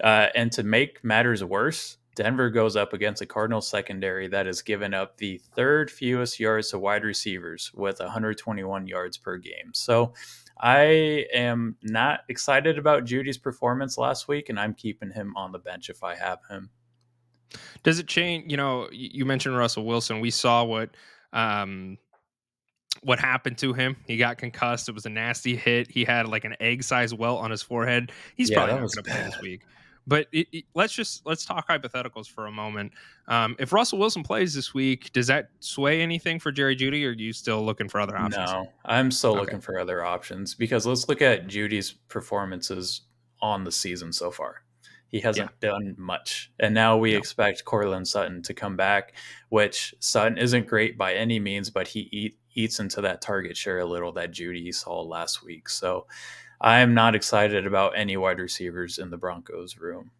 [0.03, 4.61] Uh, and to make matters worse, Denver goes up against a Cardinals secondary that has
[4.61, 9.71] given up the third fewest yards to wide receivers with 121 yards per game.
[9.73, 10.13] So
[10.57, 15.59] I am not excited about Jeudy's performance last week, and I'm keeping him on the
[15.59, 16.69] bench if I have him.
[17.83, 18.49] Does it change?
[18.49, 20.19] You know, you mentioned Russell Wilson.
[20.19, 20.91] We saw what
[21.33, 21.97] um,
[23.03, 23.97] what happened to him.
[24.07, 24.89] He got concussed.
[24.89, 25.91] It was a nasty hit.
[25.91, 28.11] He had like an egg sized welt on his forehead.
[28.35, 29.61] He's yeah, probably not going to play this week.
[30.07, 32.91] But it, it, let's just let's talk hypotheticals for a moment.
[33.27, 37.09] Um, if Russell Wilson plays this week, does that sway anything for Jerry Jeudy, or
[37.09, 38.51] are you still looking for other options?
[38.51, 39.39] No, I'm still okay.
[39.41, 43.01] looking for other options because let's look at Jeudy's performances
[43.41, 44.61] on the season so far.
[45.07, 45.69] He hasn't yeah.
[45.69, 47.17] done much, and now we no.
[47.17, 49.13] expect Courtland Sutton to come back,
[49.49, 53.79] which Sutton isn't great by any means, but he eat, eats into that target share
[53.79, 55.69] a little that Jeudy saw last week.
[55.69, 56.07] So
[56.61, 60.11] I am not excited about any wide receivers in the Broncos room.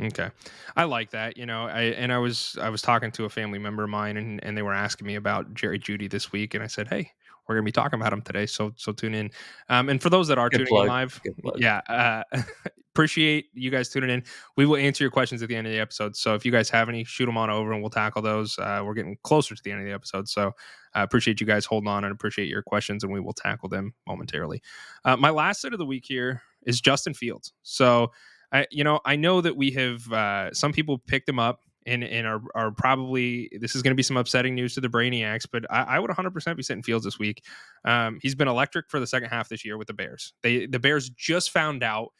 [0.00, 0.30] Okay.
[0.76, 1.66] I like that, you know.
[1.66, 4.56] I and I was I was talking to a family member of mine and and
[4.56, 7.10] they were asking me about Jerry Jeudy this week and I said, "Hey,
[7.46, 9.30] we're going to be talking about him today, so so tune in."
[9.70, 10.84] Um and for those that are Good tuning plug.
[10.84, 11.20] in live,
[11.56, 12.42] yeah, uh
[12.96, 14.24] appreciate you guys tuning in.
[14.56, 16.16] We will answer your questions at the end of the episode.
[16.16, 18.58] So if you guys have any, shoot them on over and we'll tackle those.
[18.58, 20.30] Uh, we're getting closer to the end of the episode.
[20.30, 20.52] So
[20.94, 23.92] I appreciate you guys holding on and appreciate your questions and we will tackle them
[24.06, 24.62] momentarily.
[25.04, 27.52] Uh, my last set of the week here is Justin Fields.
[27.62, 28.12] So
[28.50, 32.02] I, you know, I know that we have uh, some people picked him up and,
[32.02, 35.46] and are, are probably this is going to be some upsetting news to the Brainiacs,
[35.52, 37.44] but I, I would 100% be sitting Fields this week.
[37.84, 40.32] Um, he's been electric for the second half this year with the Bears.
[40.42, 42.12] They the Bears just found out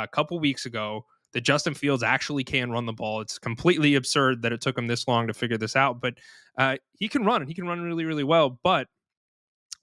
[0.00, 3.20] a couple weeks ago that Justin Fields actually can run the ball.
[3.20, 6.14] It's completely absurd that it took him this long to figure this out, but
[6.58, 8.58] uh, he can run and he can run really, really well.
[8.62, 8.88] But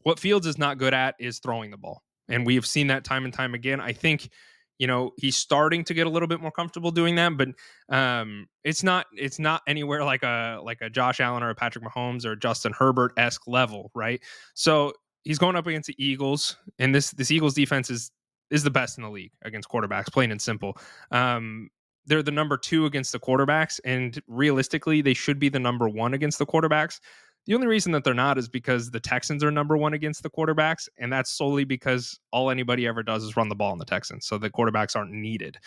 [0.01, 2.03] what Fields is not good at is throwing the ball.
[2.27, 3.81] And we have seen that time and time again.
[3.81, 4.29] I think,
[4.77, 7.49] you know, he's starting to get a little bit more comfortable doing that, but
[7.89, 11.83] um, it's not it's not anywhere like a like a Josh Allen or a Patrick
[11.83, 14.21] Mahomes or Justin Herbert esque level, right?
[14.53, 14.93] So
[15.23, 18.11] he's going up against the Eagles, and this this Eagles defense is
[18.51, 20.77] is the best in the league against quarterbacks, plain and simple.
[21.11, 21.69] Um,
[22.05, 26.13] they're the number two against the quarterbacks, and realistically, they should be the number one
[26.13, 26.99] against the quarterbacks.
[27.45, 30.29] The only reason that they're not is because the Texans are number one against the
[30.29, 33.85] quarterbacks, and that's solely because all anybody ever does is run the ball in the
[33.85, 35.57] Texans, so the quarterbacks aren't needed.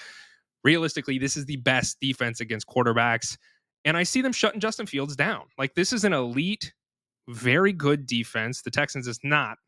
[0.65, 3.37] Realistically, this is the best defense against quarterbacks,
[3.85, 5.43] and I see them shutting Justin Fields down.
[5.59, 6.73] Like this is an elite,
[7.29, 8.63] very good defense.
[8.63, 9.59] The Texans is not,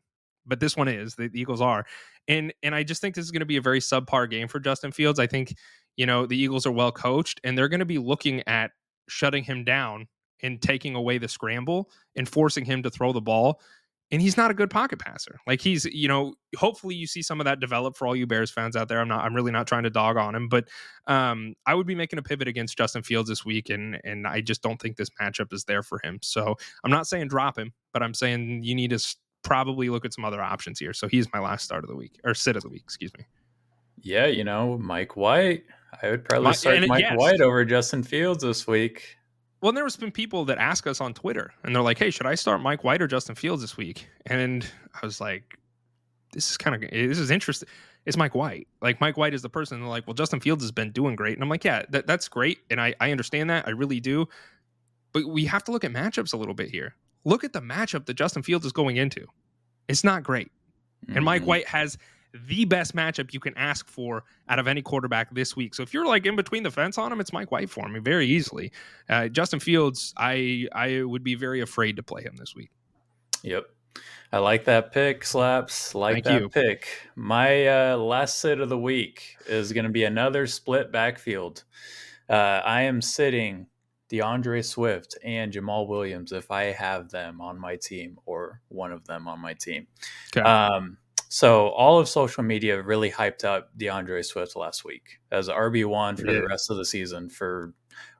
[0.45, 1.15] but this one is.
[1.15, 1.85] The, the Eagles are,
[2.27, 4.59] and and I just think this is going to be a very subpar game for
[4.59, 5.19] Justin Fields.
[5.19, 5.55] I think
[5.97, 8.71] you know the Eagles are well coached, and they're going to be looking at
[9.07, 10.07] shutting him down
[10.41, 13.61] and taking away the scramble and forcing him to throw the ball.
[14.11, 15.39] And he's not a good pocket passer.
[15.47, 18.51] Like he's, you know, hopefully you see some of that develop for all you Bears
[18.51, 18.99] fans out there.
[18.99, 20.67] I'm not, I'm really not trying to dog on him, but
[21.07, 24.41] um, I would be making a pivot against Justin Fields this week, and and I
[24.41, 26.19] just don't think this matchup is there for him.
[26.21, 29.15] So I'm not saying drop him, but I'm saying you need to
[29.45, 30.91] probably look at some other options here.
[30.91, 33.25] So he's my last start of the week or sit of the week, excuse me.
[34.01, 35.63] Yeah, you know, Mike White.
[36.03, 37.17] I would probably start Mike yes.
[37.17, 39.17] White over Justin Fields this week.
[39.61, 42.25] Well, and there's been people that ask us on Twitter, and they're like, "Hey, should
[42.25, 45.57] I start Mike White or Justin Fields this week?" And I was like,
[46.33, 47.69] "This is kind of this is interesting."
[48.05, 48.67] It's Mike White.
[48.81, 49.79] Like Mike White is the person.
[49.79, 52.27] They're like, "Well, Justin Fields has been doing great," and I'm like, "Yeah, that, that's
[52.27, 53.67] great, and I I understand that.
[53.67, 54.27] I really do."
[55.13, 56.93] But we have to look at matchups a little bit here.
[57.25, 59.25] Look at the matchup that Justin Fields is going into.
[59.87, 60.51] It's not great.
[61.13, 61.45] And Mike Mhm.
[61.45, 61.97] White has
[62.47, 65.73] the best matchup you can ask for out of any quarterback this week.
[65.75, 67.99] So if you're like in between the fence on him, it's Mike White for me
[67.99, 68.71] very easily.
[69.09, 72.71] Uh, Justin Fields, I I would be very afraid to play him this week.
[73.43, 73.65] Yep.
[74.33, 75.95] I like that pick, Slaps.
[75.95, 76.49] Like Thank that you.
[76.49, 76.87] pick.
[77.15, 81.63] My uh, last sit of the week is going to be another split backfield.
[82.27, 82.33] Uh,
[82.65, 83.67] I am sitting
[84.17, 89.05] D'Andre Swift and Jamaal Williams if I have them on my team or one of
[89.05, 89.87] them on my team.
[90.35, 90.41] Okay.
[90.47, 90.97] Um,
[91.27, 96.15] so all of social media really hyped up D'Andre Swift last week as RB one
[96.15, 96.41] for Yeah.
[96.41, 97.73] the rest of the season for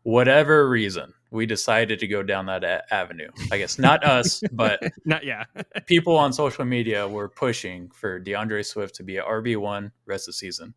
[0.04, 1.14] whatever reason.
[1.32, 3.30] We decided to go down that a- avenue.
[3.52, 5.46] I guess not us, but Not yeah.
[5.86, 10.28] people on social media were pushing for D'Andre Swift to be a RB one rest
[10.28, 10.74] of the season.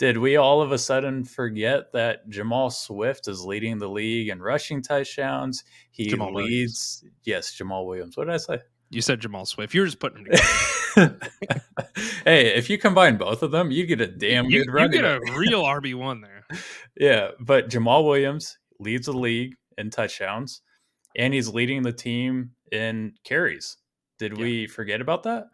[0.00, 4.40] Did we all of a sudden forget that Jamal Swift is leading the league in
[4.40, 5.62] rushing touchdowns?
[5.92, 6.48] He Jamaal Williams.
[6.50, 7.04] leads.
[7.24, 8.16] Yes, Jamaal Williams.
[8.16, 8.58] What did I say?
[8.92, 9.72] you said Jamal Swift.
[9.72, 10.32] You're just putting them
[10.96, 11.18] together.
[12.24, 15.04] hey, if you combine both of them, you get a damn you, good you get
[15.04, 16.44] a real RB one there.
[16.96, 20.62] Yeah, but Jamaal Williams leads the league in touchdowns,
[21.14, 23.76] and he's leading the team in carries.
[24.18, 24.42] Did Yeah.
[24.42, 25.44] we forget about that?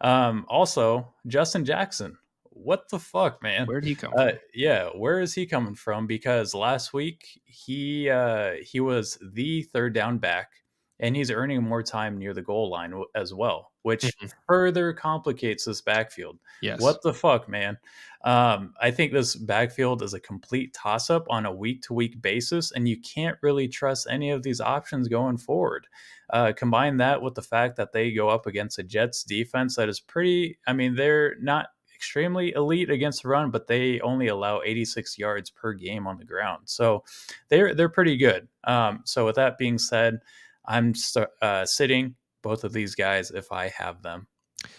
[0.00, 2.16] Um, also, Justin Jackson.
[2.56, 3.66] What the fuck, man?
[3.66, 4.38] Where'd he come Uh, from?
[4.54, 6.06] yeah, where is he coming from?
[6.06, 10.52] Because last week he uh, he was the third down back,
[11.00, 14.32] and he's earning more time near the goal line as well, which Mhm.
[14.46, 16.38] further complicates this backfield.
[16.60, 16.80] Yes.
[16.80, 17.76] What the fuck, man?
[18.24, 22.22] Um, I think this backfield is a complete toss up on a week to week
[22.22, 25.88] basis, and you can't really trust any of these options going forward.
[26.30, 29.88] Uh, combine that with the fact that they go up against a Jets defense that
[29.88, 34.62] is pretty, I mean, they're not extremely elite against the run, but they only allow
[34.62, 36.62] 86 yards per game on the ground.
[36.64, 37.04] So
[37.48, 38.48] they're they're pretty good.
[38.64, 40.20] Um, so with that being said,
[40.66, 44.26] I'm st- uh, sitting both of these guys if I have them.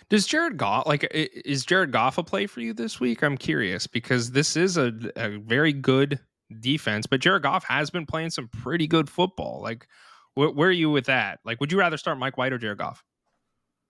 [0.09, 3.24] Does Jared Goff like is Jared Goff a play for you this week?
[3.24, 6.20] I'm curious because this is a, a very good
[6.59, 9.61] defense, but Jared Goff has been playing some pretty good football.
[9.61, 9.88] Like,
[10.34, 11.39] wh- where are you with that?
[11.43, 13.03] Like, would you rather start Mike White or Jared Goff?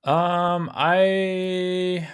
[0.04, 2.08] Um, I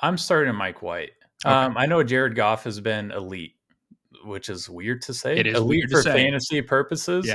[0.00, 1.10] I'm starting Mike White.
[1.44, 1.54] Okay.
[1.54, 3.54] Um, I know Jared Goff has been elite,
[4.24, 5.38] which is weird to say.
[5.38, 6.12] It is elite for say.
[6.12, 7.26] fantasy purposes.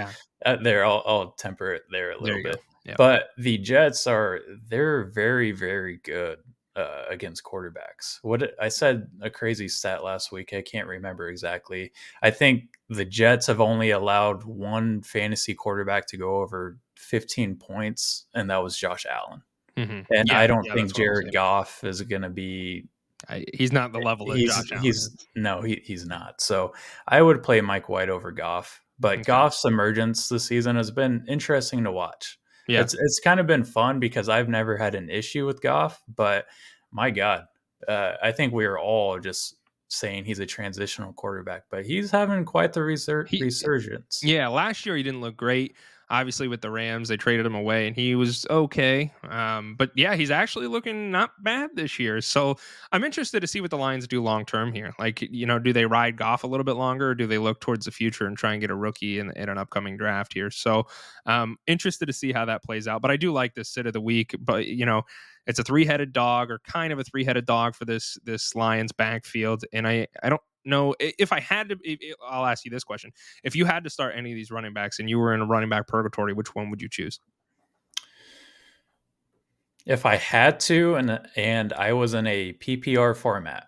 [0.45, 2.51] Uh, there, I'll, I'll temper it there a little go.
[2.51, 2.59] bit.
[2.85, 2.95] Yeah.
[2.97, 6.37] But the Jets are they're very very good
[6.75, 8.19] uh, against quarterbacks.
[8.21, 10.53] What I said a crazy stat last week.
[10.53, 11.91] I can't remember exactly.
[12.21, 18.25] I think the Jets have only allowed one fantasy quarterback to go over 15 points,
[18.33, 19.41] and that was Josh Allen.
[19.77, 20.05] Mhm.
[20.11, 21.33] And Yeah, I don't yeah, think that's what I'm Jared.
[21.33, 22.85] Goff is going to be.
[23.29, 26.41] I, he's not the level that He's Josh Allen he's no he, he's not.
[26.41, 26.73] So
[27.07, 28.81] I would play Mike White over Goff.
[28.99, 29.23] But Okay.
[29.23, 32.37] Goff's emergence this season has been interesting to watch.
[32.67, 32.81] Yeah.
[32.81, 36.45] It's it's kind of been fun because I've never had an issue with Goff, but
[36.91, 37.45] my God,
[37.87, 39.55] uh, I think we are all just
[39.89, 44.21] saying he's a transitional quarterback, but he's having quite the resur- He- resurgence.
[44.23, 45.75] Yeah, last year he didn't look great.
[46.09, 49.11] Obviously, with the Rams, they traded him away, and he was okay.
[49.27, 52.21] Um, but yeah, he's actually looking not bad this year.
[52.21, 52.57] So
[52.91, 54.93] I'm interested to see what the Lions do long term here.
[54.99, 57.59] Like, you know, do they ride Goff a little bit longer, or do they look
[57.59, 60.51] towards the future and try and get a rookie in, in an upcoming draft here?
[60.51, 60.85] So,
[61.25, 63.01] um, interested to see how that plays out.
[63.01, 64.35] But I do like this sit of the week.
[64.39, 65.03] But you know,
[65.47, 68.55] it's a three headed dog, or kind of a three headed dog for this this
[68.55, 71.75] Lions backfield, and I I don't know if I had to.
[71.87, 73.11] i- i- I'll ask you this question
[73.43, 75.45] if you had to start any of these running backs and you were in a
[75.45, 77.19] running back purgatory, which one would you choose?
[79.85, 83.67] If I had to, and and I was in a PPR format,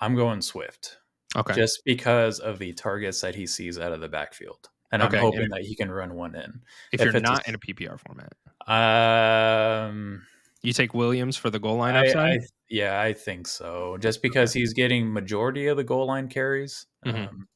[0.00, 0.98] I'm going Swift.
[1.34, 1.52] Okay.
[1.54, 4.70] just because of the targets that he sees out of the backfield.
[4.90, 6.62] And Okay, I'm hoping and- that he can run one in.
[6.92, 8.32] if, if you're it's a- not in a PPR format,
[8.66, 10.24] Um,
[10.62, 12.40] you take Williams for the goal line I, upside.
[12.40, 13.96] I, yeah, I think so.
[14.00, 16.86] Just because he's getting majority of the goal line carries.
[17.04, 17.28] Mhm.
[17.28, 17.48] Um,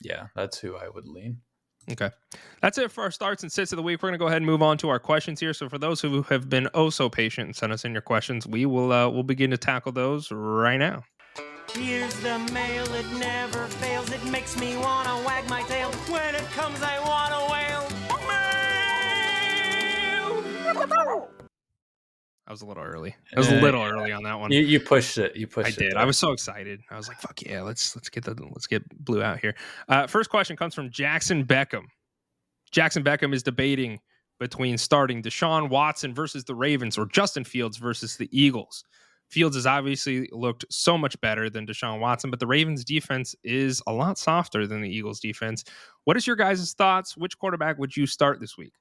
[0.00, 1.38] yeah, that's who I would lean.
[1.90, 2.10] Okay.
[2.62, 4.02] That's it for our starts and sits of the week.
[4.02, 5.52] We're going to go ahead and move on to our questions here.
[5.52, 8.46] So for those who have been oh so patient and sent us in your questions,
[8.46, 11.04] we will uh, we'll begin to tackle those right now.
[11.74, 14.10] Here's the mail, it never fails.
[14.12, 15.90] It makes me wanna wag my tail.
[16.08, 17.88] When it comes, I wanna wail.
[20.86, 21.28] Mail!
[22.46, 23.16] I was a little early.
[23.34, 24.52] I was a Uh, little early on that one.
[24.52, 25.34] You, you pushed it.
[25.34, 25.76] You pushed I it.
[25.78, 25.92] did.
[25.92, 25.98] there.
[26.00, 26.80] I was so excited.
[26.90, 29.54] I was like, "Fuck yeah, let's let's get the let's get blue out here."
[29.88, 31.84] Uh, first question comes from Jackson Beckham.
[32.70, 33.98] Jackson Beckham is debating
[34.40, 38.84] between starting Deshaun Watson versus the Ravens or Justin Fields versus the Eagles.
[39.30, 43.80] Fields has obviously looked so much better than Deshaun Watson, but the Ravens defense is
[43.86, 45.64] a lot softer than the Eagles defense.
[46.04, 47.16] What is your guys' thoughts?
[47.16, 48.74] Which quarterback would you start this week?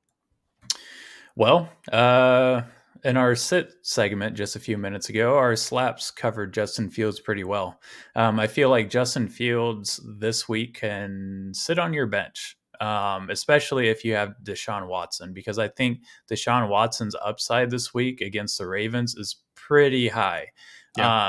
[1.35, 2.63] Well, uh,
[3.03, 7.43] in our sit segment just a few minutes ago, our slaps covered Justin Fields pretty
[7.43, 7.79] well.
[8.15, 13.89] Um, I feel like Justin Fields this week can sit on your bench, um, especially
[13.89, 15.99] if you have Deshaun Watson, because I think
[16.31, 20.47] Deshaun Watson's upside this week against the Ravens is pretty high.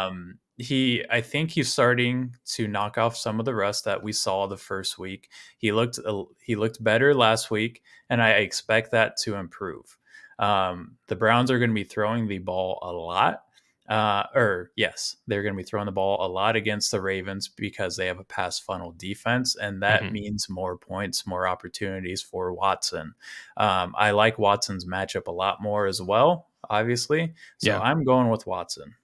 [0.09, 4.13] Um, he, I think he's starting to knock off some of the rust that we
[4.13, 5.29] saw the first week.
[5.59, 5.99] He looked
[6.41, 9.99] he looked better last week, and I expect that to improve.
[10.39, 13.43] Um, the Browns are going to be throwing the ball a lot.
[13.87, 17.49] Uh, or yes, they're going to be throwing the ball a lot against the Ravens
[17.49, 20.13] because they have a pass funnel defense, and that Mhm.
[20.13, 23.15] means more points, more opportunities for Watson.
[23.59, 27.35] Um, I like Watson's matchup a lot more as well, obviously.
[27.59, 27.81] So Yeah.
[27.81, 28.95] I'm going with Watson.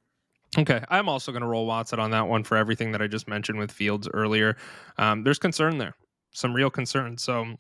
[0.57, 3.29] Okay, I'm also going to roll Watson on that one for everything that I just
[3.29, 4.57] mentioned with Fields earlier.
[4.97, 5.95] Um, there's concern there,
[6.33, 7.19] some real concern.
[7.19, 7.59] So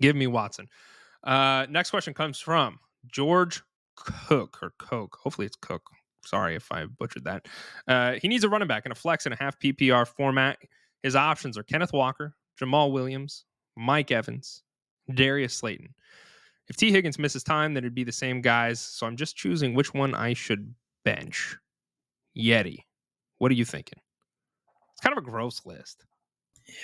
[0.00, 0.68] give me Watson.
[1.24, 3.62] Uh, next question comes from George
[3.96, 5.18] Cook or Coke.
[5.22, 5.82] Hopefully it's Cook.
[6.24, 7.46] Sorry if I butchered that.
[7.88, 10.58] Uh, he needs a running back in a flex and a half PPR format.
[11.02, 13.44] His options are Kenneth Walker, Jamaal Williams,
[13.76, 14.62] Mike Evans,
[15.14, 15.94] Darius Slayton.
[16.68, 18.80] If Tee Higgins misses time, then it'd be the same guys.
[18.80, 20.72] So I'm just choosing which one I should
[21.04, 21.56] bench.
[22.36, 22.84] Yeti.
[23.38, 23.98] What are you thinking?
[24.92, 26.04] It's kind of a gross list.
[26.68, 26.74] Yeah.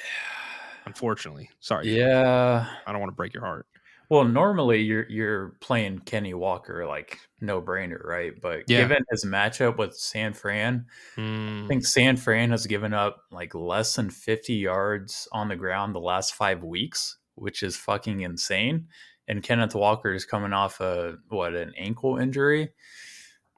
[0.87, 1.51] Unfortunately.
[1.61, 1.95] Sorry.
[1.95, 2.67] Yeah.
[2.87, 3.67] I don't want to break your heart.
[4.09, 8.33] Well, normally you're you're playing Kenny Walker like no brainer, right?
[8.41, 8.73] But Yeah.
[8.73, 13.55] given his matchup with San Fran, I Mm, think San Fran has given up like
[13.55, 18.89] less than 50 yards on the ground the last five weeks, which is fucking insane.
[19.29, 22.73] And Kenneth Walker is coming off a what an ankle injury.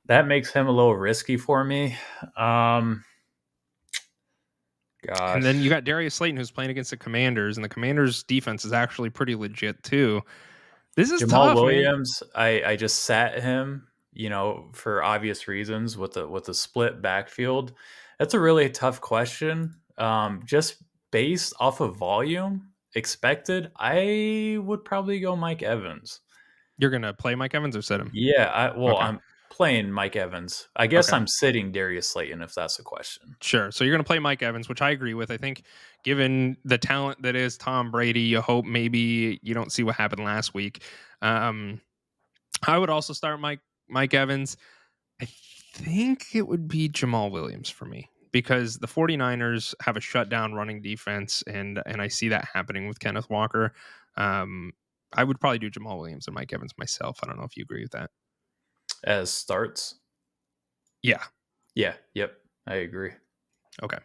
[0.06, 1.96] That makes him a little risky for me.
[2.36, 3.04] Um
[5.08, 5.36] gosh.
[5.36, 8.64] and then you got Darius Slayton who's playing against the Commanders, and the Commanders' defense
[8.64, 10.22] is actually pretty legit too.
[10.96, 11.64] This is Jamaal tough, man.
[11.64, 16.54] Williams, I, I just sat him, you know, for obvious reasons with the with the
[16.54, 17.72] split backfield.
[18.18, 19.76] That's a really tough question.
[19.96, 26.20] Um, just based off of volume expected, I would probably go Mike Evans.
[26.78, 28.10] You're gonna play Mike Evans or sit him?
[28.12, 29.04] Yeah, I well, Okay.
[29.04, 29.20] I'm
[29.58, 30.68] playing Mike Evans.
[30.76, 31.16] I guess Okay.
[31.16, 33.34] I'm sitting Darius Slayton if that's a question.
[33.42, 33.70] Sure.
[33.72, 35.32] So you're going to play Mike Evans, which I agree with.
[35.32, 35.64] I think,
[36.04, 40.24] given the talent that is Tom Brady, you hope maybe you don't see what happened
[40.24, 40.82] last week.
[41.22, 41.80] Um,
[42.66, 44.56] I would also start Mike Mike Evans.
[45.20, 45.26] I
[45.74, 50.80] think it would be Jamaal Williams for me because the 49ers have a shutdown running
[50.82, 53.74] defense, and and I see that happening with Kenneth Walker.
[54.16, 54.72] Um,
[55.12, 57.18] I would probably do Jamaal Williams and Mike Evans myself.
[57.22, 58.10] I don't know if you agree with that.
[59.04, 59.96] As starts.
[61.02, 61.22] Yeah.
[61.74, 62.34] Yeah, yep.
[62.66, 63.12] I agree.
[63.82, 63.98] Okay.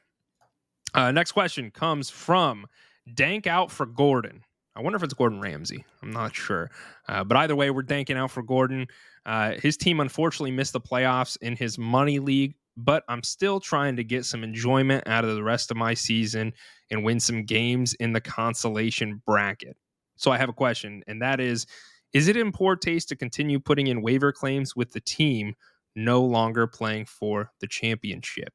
[0.93, 2.67] Uh, next question comes from
[3.13, 4.43] Dank out for Gordon.
[4.75, 5.85] I wonder if it's Gordon Ramsay.
[6.01, 6.71] I'm not sure.
[7.07, 8.87] Uh, but either way, we're danking out for Gordon.
[9.25, 13.95] Uh, his team unfortunately missed the playoffs in his money league, but I'm still trying
[13.97, 16.53] to get some enjoyment out of the rest of my season
[16.89, 19.77] and win some games in the consolation bracket.
[20.15, 21.65] So I have a question, and that is
[22.13, 25.55] Is it in poor taste to continue putting in waiver claims with the team
[25.95, 28.53] no longer playing for the championship?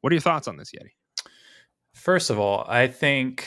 [0.00, 0.90] What are your thoughts on this, Yeti?
[1.94, 3.46] First of all, I think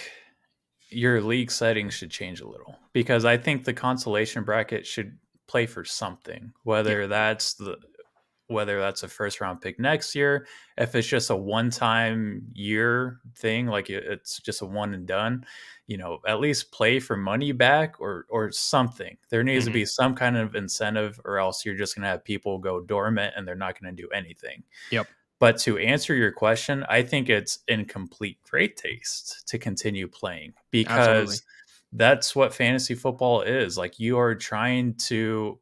[0.90, 5.18] your league settings should change a little because I think the consolation bracket should
[5.48, 7.78] play for something, whether that's the
[8.48, 13.20] whether that's a first round pick next year, if it's just a one time year
[13.36, 15.46] thing, like it's just a one and done,
[15.88, 19.18] you know, at least play for money back or or something.
[19.30, 19.68] There needs Mhm.
[19.70, 23.34] to be some kind of incentive, or else you're just gonna have people go dormant
[23.38, 24.64] and they're not gonna do anything.
[24.92, 25.08] Yep.
[25.40, 30.54] But to answer your question, I think it's in complete great taste to continue playing
[30.72, 31.38] because Absolutely.
[31.94, 33.78] that's what fantasy football is.
[33.78, 35.60] Like you are trying to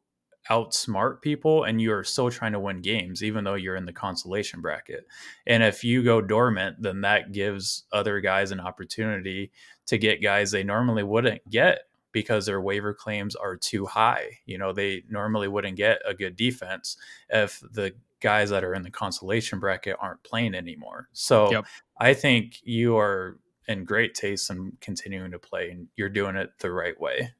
[0.50, 3.92] outsmart people and you are still trying to win games even though you're in the
[3.92, 5.06] consolation bracket.
[5.46, 9.52] And if you go dormant then that gives other guys an opportunity
[9.86, 11.82] to get guys they normally wouldn't get
[12.12, 14.38] because their waiver claims are too high.
[14.46, 16.96] You know they normally wouldn't get a good defense
[17.30, 21.08] if the guys that are in the consolation bracket aren't playing anymore.
[21.12, 21.66] So Yep.
[21.98, 23.38] i think you are
[23.68, 27.32] in great taste and continuing to play and you're doing it the right way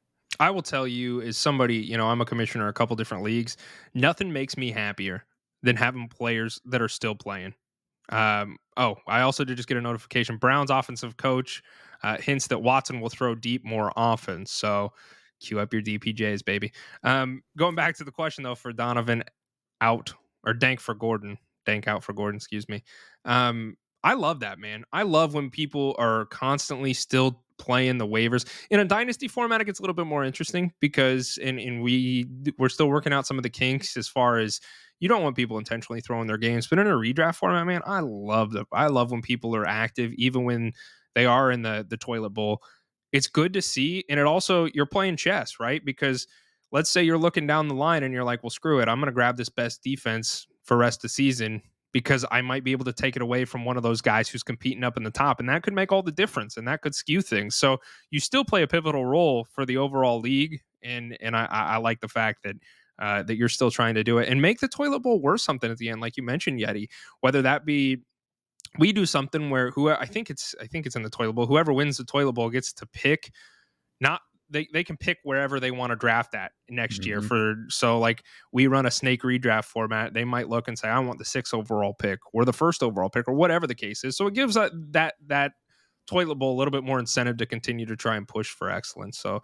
[0.42, 3.56] I will tell you, as somebody, you know, I'm a commissioner a couple different leagues.
[3.94, 5.24] Nothing makes me happier
[5.62, 7.54] than having players that are still playing.
[8.08, 10.38] Um, oh, I also did just get a notification.
[10.38, 11.62] Brown's offensive coach
[12.02, 14.44] uh, hints that Watson will throw deep more often.
[14.44, 14.92] So
[15.40, 16.72] cue up your DPJs, baby.
[17.04, 19.22] Um, going back to the question though, for Donovan
[19.80, 20.12] out
[20.44, 22.82] or Dank for Gordon, Dank out for Gordon, excuse me.
[23.24, 24.82] Um, I love that, man.
[24.92, 28.44] I love when people are constantly still playing the waivers.
[28.70, 32.26] In a dynasty format, it gets a little bit more interesting because in in we
[32.58, 34.60] we're still working out some of the kinks as far as
[34.98, 36.66] you don't want people intentionally throwing their games.
[36.66, 40.12] But in a redraft format, man, I love the I love when people are active,
[40.14, 40.72] even when
[41.14, 42.62] they are in the the toilet bowl.
[43.12, 45.84] It's good to see, and it also you're playing chess, right?
[45.84, 46.26] Because
[46.72, 49.06] let's say you're looking down the line and you're like, well, screw it, I'm going
[49.06, 51.62] to grab this best defense for rest of season
[51.92, 54.42] because I might be able to take it away from one of those guys who's
[54.42, 56.94] competing up in the top, and that could make all the difference, and that could
[56.94, 57.54] skew things.
[57.54, 57.78] So
[58.10, 62.00] you still play a pivotal role for the overall league, and and I, I like
[62.00, 62.56] the fact that.
[62.98, 65.70] Uh, that you're still trying to do it and make the toilet bowl worth something
[65.70, 66.86] at the end, like you mentioned, Yeti.
[67.20, 68.02] Whether that be
[68.78, 71.46] we do something where who I think it's I think it's in the toilet bowl.
[71.46, 73.32] Whoever wins the toilet bowl gets to pick
[74.00, 74.20] not
[74.52, 77.28] they, they can pick wherever they want to draft at next year Mhm.
[77.28, 78.22] for so like
[78.52, 81.54] we run a snake redraft format they might look and say i want the sixth
[81.54, 84.54] overall pick or the first overall pick or whatever the case is so it gives
[84.54, 85.52] that that that
[86.06, 89.18] toilet bowl a little bit more incentive to continue to try and push for excellence
[89.18, 89.40] so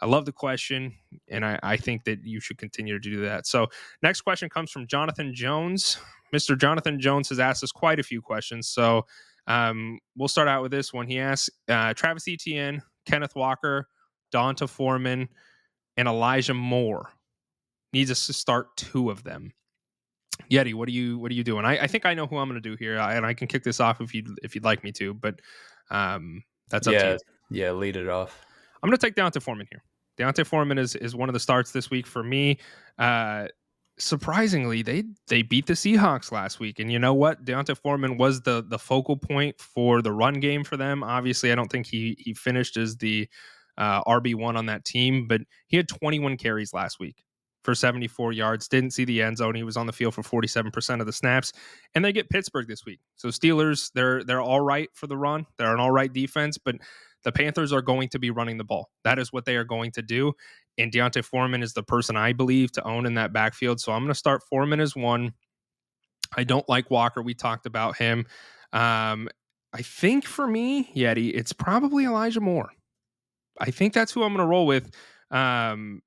[0.00, 0.94] i love the question
[1.30, 3.66] and i, I think that you should continue to do that so
[4.02, 5.98] next question comes from jonathan jones
[6.34, 9.06] mr jonathan jones has asked us quite a few questions so
[9.46, 13.86] um, we'll start out with this one he asks uh, travis etienne kenneth walker
[14.32, 15.28] D'Onta Foreman,
[15.96, 17.10] and Elijah Moore.
[17.92, 19.52] Needs us to start two of them.
[20.50, 21.64] Yeti, what are you what are you doing?
[21.64, 23.48] I, I think I know who I'm going to do here, I, and I can
[23.48, 25.40] kick this off if you if you'd like me to, but
[25.90, 27.18] um, that's up to
[27.50, 27.58] you.
[27.62, 28.44] yeah lead it off
[28.82, 29.82] I'm going to take D'Onta Foreman here.
[30.16, 32.58] D'Onta Foreman is is one of the starts this week for me.
[32.98, 33.46] Uh,
[33.98, 37.44] surprisingly, they they beat the Seahawks last week, and you know what?
[37.44, 41.02] D'Onta Foreman was the the focal point for the run game for them.
[41.02, 43.28] Obviously, I don't think he he finished as the
[43.78, 47.24] uh, RB one on that team, but he had 21 carries last week
[47.64, 48.68] for 74 yards.
[48.68, 49.54] Didn't see the end zone.
[49.54, 51.52] He was on the field for 47% of the snaps,
[51.94, 53.00] and they get Pittsburgh this week.
[53.16, 55.46] So Steelers, they're they're all right for the run.
[55.56, 56.76] They're an all right defense, but
[57.24, 58.90] the Panthers are going to be running the ball.
[59.04, 60.32] That is what they are going to do.
[60.76, 63.80] And D'Onta Foreman is the person I believe to own in that backfield.
[63.80, 65.32] So I'm going to start Foreman as one.
[66.36, 67.20] I don't like Walker.
[67.20, 68.26] We talked about him.
[68.72, 69.28] Um,
[69.72, 72.70] I think for me, Yeti, it's probably Elijah Moore.
[73.60, 74.90] I think that's who I'm going to roll with.
[75.30, 76.02] Um,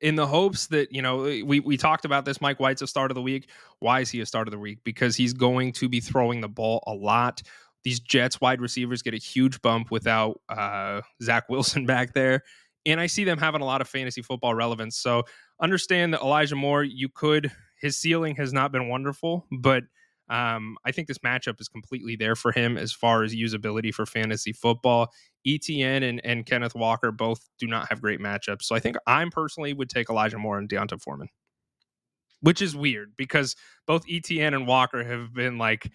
[0.00, 3.10] in the hopes that you know we we talked about this Mike White's a start
[3.10, 3.50] of the week.
[3.80, 4.78] Why is he a start of the week?
[4.84, 7.42] Because he's going to be throwing the ball a lot.
[7.84, 12.44] These Jets wide receivers get a huge bump without uh, Zach Wilson back there,
[12.86, 14.96] and I see them having a lot of fantasy football relevance.
[14.96, 15.24] So
[15.60, 17.50] understand that Elijah Moore, you could
[17.80, 19.84] his ceiling has not been wonderful, but
[20.28, 24.04] um, I think this matchup is completely there for him as far as usability for
[24.04, 25.12] fantasy football.
[25.46, 28.62] Etienne and, and Kenneth Walker both do not have great matchups.
[28.62, 31.28] So I think I'm personally would take Elijah Moore and D'Onta Foreman,
[32.40, 33.56] which is weird because
[33.86, 35.90] both Etienne and Walker have been like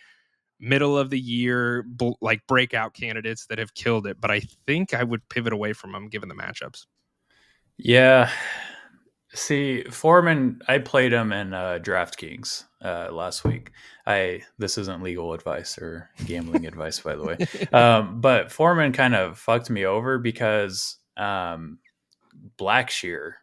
[0.59, 1.85] middle of the year,
[2.21, 4.19] like breakout candidates that have killed it.
[4.19, 6.85] But I think I would pivot away from them given the matchups.
[7.77, 8.31] Yeah.
[9.33, 13.71] See, Foreman, I played him in uh, DraftKings uh, last week.
[14.05, 17.37] I this isn't legal advice or gambling advice, by the way.
[17.71, 21.79] Um, but Foreman kind of fucked me over because um,
[22.57, 23.33] Blackshear,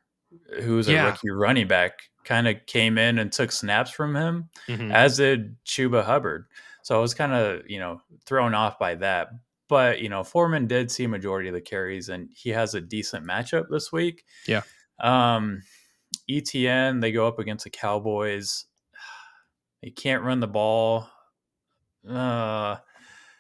[0.62, 1.06] who's a Yeah.
[1.06, 1.92] rookie running back,
[2.24, 4.92] kind of came in and took snaps from him, Mhm.
[4.92, 6.46] as did Chuba Hubbard.
[6.82, 9.28] So I was kind of you know thrown off by that.
[9.68, 13.24] But you know, Foreman did see majority of the carries, and he has a decent
[13.26, 14.24] matchup this week.
[14.46, 14.62] Yeah.
[14.98, 15.62] Um,
[16.28, 18.66] Etienne, they go up against the Cowboys.
[19.82, 21.08] They can't run the ball.
[22.08, 22.76] Uh,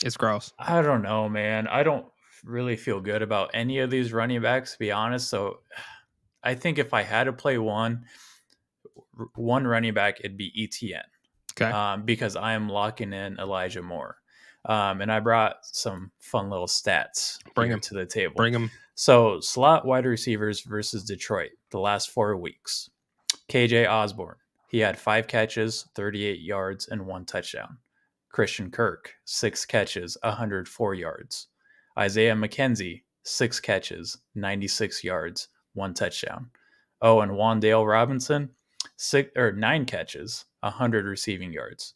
[0.04, 0.52] It's gross.
[0.58, 1.66] I don't know, man.
[1.68, 2.06] I don't
[2.44, 5.28] really feel good about any of these running backs, to be honest.
[5.28, 5.60] So
[6.42, 8.04] I think if I had to play one,
[9.34, 11.02] one running back, it'd be Etienne
[11.52, 11.70] Okay.
[11.70, 14.16] um, because I am locking in Elijah Moore.
[14.64, 18.34] Um, and I brought some fun little stats Bring them to the table.
[18.36, 18.70] Bring them.
[18.94, 22.90] So, slot wide receivers versus Detroit the last four weeks.
[23.48, 24.36] KJ Osborn,
[24.70, 27.78] he had five catches, 38 yards, and one touchdown.
[28.30, 31.48] Christian Kirk, six catches, 104 yards.
[31.98, 36.50] Isaiah McKenzie, six catches, 96 yards, one touchdown.
[37.02, 38.50] Oh, and Wan'Dale Robinson,
[38.96, 41.94] six or nine catches, 100 receiving yards.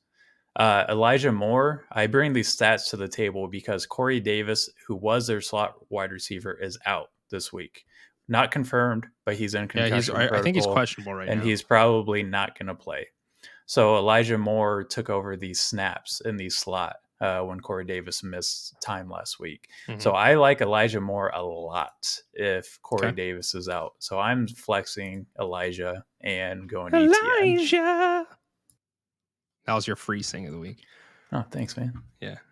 [0.56, 5.28] Uh, Elijah Moore, I bring these stats to the table because Corey Davis, who was
[5.28, 7.84] their slot wide receiver, is out this week.
[8.28, 9.96] Not confirmed, but he's in Yeah, concussion.
[9.96, 10.10] he's.
[10.10, 11.42] I, I think he's questionable right and now.
[11.42, 13.06] And he's probably not going to play.
[13.66, 18.74] So Elijah Moore took over these snaps in the slot uh, when Corey Davis missed
[18.82, 19.68] time last week.
[19.88, 20.00] Mhm.
[20.00, 23.14] So I like Elijah Moore a lot if Corey Okay.
[23.16, 23.94] Davis is out.
[23.98, 27.12] So I'm flexing Elijah and going Etienne.
[27.14, 28.26] Elijah.
[29.66, 30.84] That was your free sing of the week.
[31.32, 31.92] Oh, thanks, man.
[32.20, 32.36] Yeah.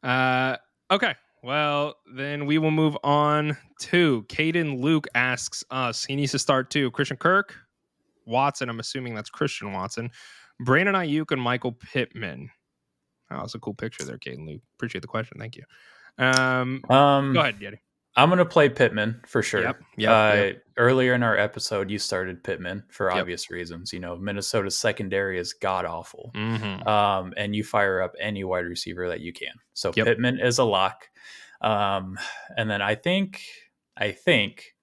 [0.00, 0.56] Uh,
[0.92, 1.16] okay.
[1.42, 6.04] Well, then we will move on to Caden Luke asks us.
[6.04, 6.90] He needs to start too.
[6.90, 7.54] Christian Kirk,
[8.26, 8.68] Watson.
[8.68, 10.10] I'm assuming that's Christian Watson.
[10.60, 12.50] Brandon Aiyuk and Michael Pittman.
[13.30, 14.62] Oh, that's a cool picture there, Caden Luke.
[14.76, 15.38] Appreciate the question.
[15.38, 15.62] Thank you.
[16.18, 17.78] Um, Um, go ahead, Yeti.
[18.18, 19.62] I'm gonna play Pittman for sure.
[19.62, 20.62] Yep, yep, uh, yep.
[20.76, 23.20] Earlier in our episode, you started Pittman for Yep.
[23.20, 23.92] obvious reasons.
[23.92, 26.32] You know, Minnesota's secondary is god awful.
[26.34, 26.86] Mm-hmm.
[26.88, 29.54] um, and you fire up any wide receiver that you can.
[29.74, 30.06] So Yep.
[30.06, 31.08] Pittman is a lock.
[31.60, 32.18] Um,
[32.56, 33.42] and then I think,
[33.96, 34.74] I think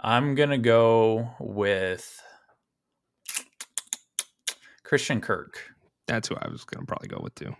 [0.00, 2.22] I'm gonna go with
[4.84, 5.58] Christian Kirk.
[6.06, 7.54] That's who I was going to probably go with too.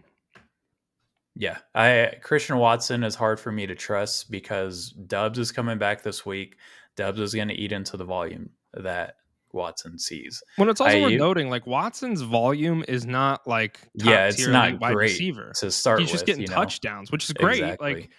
[1.39, 6.03] Yeah, I Christian Watson is hard for me to trust because Doubs is coming back
[6.03, 6.57] this week.
[6.97, 9.17] Doubs is going to eat into the volume that
[9.53, 10.43] Watson sees.
[10.57, 14.81] Well, it's also worth Aiyuk- noting like Watson's volume is not like yeah, it's not
[14.81, 15.53] wide great receiver.
[15.57, 16.01] to start.
[16.01, 16.55] He's just with, getting you know?
[16.55, 17.63] touchdowns, which is great.
[17.63, 17.95] Exactly.
[17.95, 18.11] Like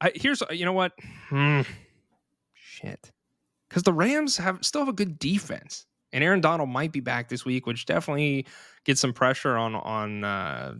[0.00, 0.92] I, here's you know what?
[1.28, 1.62] Hmm.
[2.54, 3.12] Shit.
[3.68, 7.28] Because the Rams have still have a good defense, and Aaron Donald might be back
[7.28, 8.46] this week, which definitely
[8.84, 10.24] gets some pressure on on.
[10.24, 10.74] Uh,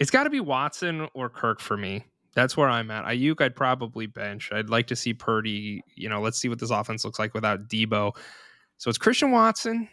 [0.00, 2.04] it's got to be Watson or Kirk for me.
[2.34, 3.04] That's where I'm at.
[3.04, 4.50] Aiyuk, I'd probably bench.
[4.52, 5.82] I'd like to see Purdy.
[5.94, 8.16] You know, let's see what this offense looks like without Deebo.
[8.78, 9.88] So it's Christian Watson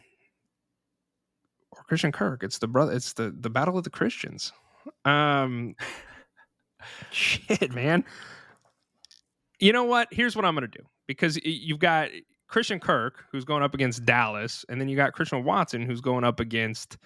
[1.71, 2.43] or Christian Kirk.
[2.43, 2.93] It's the brother.
[2.93, 4.53] It's the the battle of the Christians.
[5.03, 5.75] Um,
[7.11, 8.05] shit, man.
[9.59, 10.07] You know what?
[10.11, 12.09] Here's what I'm gonna do because you've got
[12.47, 16.23] Christian Kirk who's going up against Dallas, and then you got Christian Watson who's going
[16.23, 16.97] up against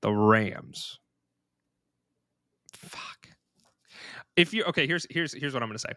[0.00, 1.00] the Rams.
[2.80, 3.28] Fuck.
[4.36, 5.92] If you okay, here's here's here's what I'm gonna say.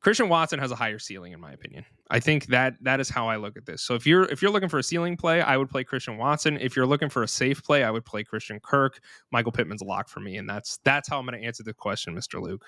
[0.00, 1.84] Christian Watson has a higher ceiling, in my opinion.
[2.10, 3.82] I think that that is how I look at this.
[3.82, 6.58] So if you're if you're looking for a ceiling play, I would play Christian Watson.
[6.60, 9.00] If you're looking for a safe play, I would play Christian Kirk.
[9.32, 11.74] Michael Pittman's a lock for me, and that's that's how I'm going to answer the
[11.74, 12.40] question, Mr.
[12.40, 12.64] Luke.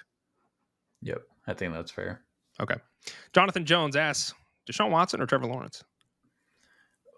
[1.02, 2.22] Yep, I think that's fair.
[2.60, 2.76] Okay.
[3.32, 4.34] Jonathan Jones asks
[4.68, 5.84] Deshaun Watson or Trevor Lawrence?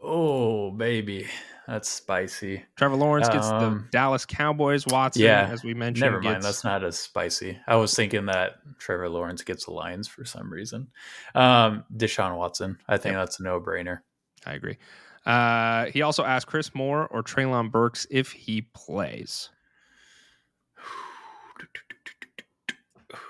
[0.03, 1.27] Oh, baby.
[1.67, 2.65] That's spicy.
[2.77, 4.87] Trevor Lawrence gets the Um, Dallas Cowboys.
[4.87, 6.37] Watson, yeah, as we mentioned, Never mind.
[6.37, 7.59] gets- That's not as spicy.
[7.69, 10.89] I was thinking that Trevor Lawrence gets the Lions for some reason.
[11.35, 12.79] Um, Deshaun Watson.
[12.89, 14.01] I think that's a no brainer.
[14.47, 14.79] I agree.
[15.27, 19.51] Uh, he also asked Chris Moore or Treylon Burks if he plays.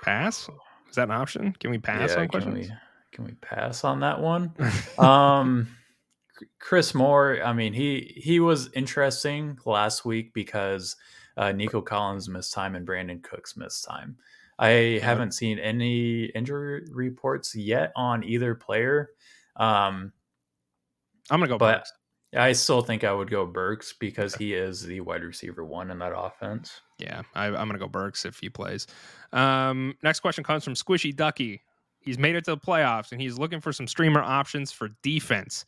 [0.03, 0.49] Pass?
[0.89, 1.53] Is that an option?
[1.59, 2.69] Can we pass on can questions?
[2.69, 2.75] we
[3.13, 4.53] can we pass on that one?
[4.99, 5.69] um,
[6.59, 7.41] Chris Moore.
[7.45, 10.97] I mean, he he was interesting last week because
[11.37, 14.17] uh, Nico Collins missed time and Brandin Cooks missed time.
[14.59, 19.11] I haven't seen any injury reports yet on either player.
[19.57, 20.13] Um,
[21.31, 21.93] I'm gonna go but Burks.
[22.37, 25.99] I still think I would go Burks because he is the wide receiver one in
[26.01, 26.81] that offense.
[26.99, 28.87] Yeah, I, I'm gonna go Burks if he plays.
[29.33, 31.63] Um, next question comes from Squishy Ducky.
[32.01, 35.65] He's made it to the playoffs and he's looking for some streamer options for defense.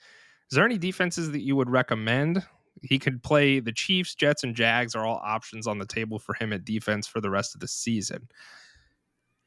[0.52, 2.42] Is there any defenses that you would recommend?
[2.82, 6.34] He could play the Chiefs, Jets, and Jags are all options on the table for
[6.34, 8.28] him at defense for the rest of the season.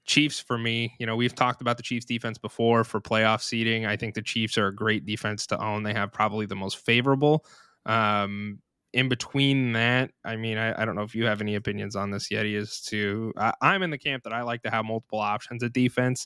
[0.07, 3.85] Chiefs for me, you know, we've talked about the Chiefs defense before for playoff seeding.
[3.85, 5.83] I think the Chiefs are a great defense to own.
[5.83, 7.45] They have probably the most favorable.
[7.85, 8.57] Um,
[8.91, 12.09] in between that, I mean, I, I don't know if you have any opinions on
[12.09, 12.47] this yet.
[12.47, 15.71] As to, I, I'm in the camp that I like to have multiple options at
[15.71, 16.25] defense.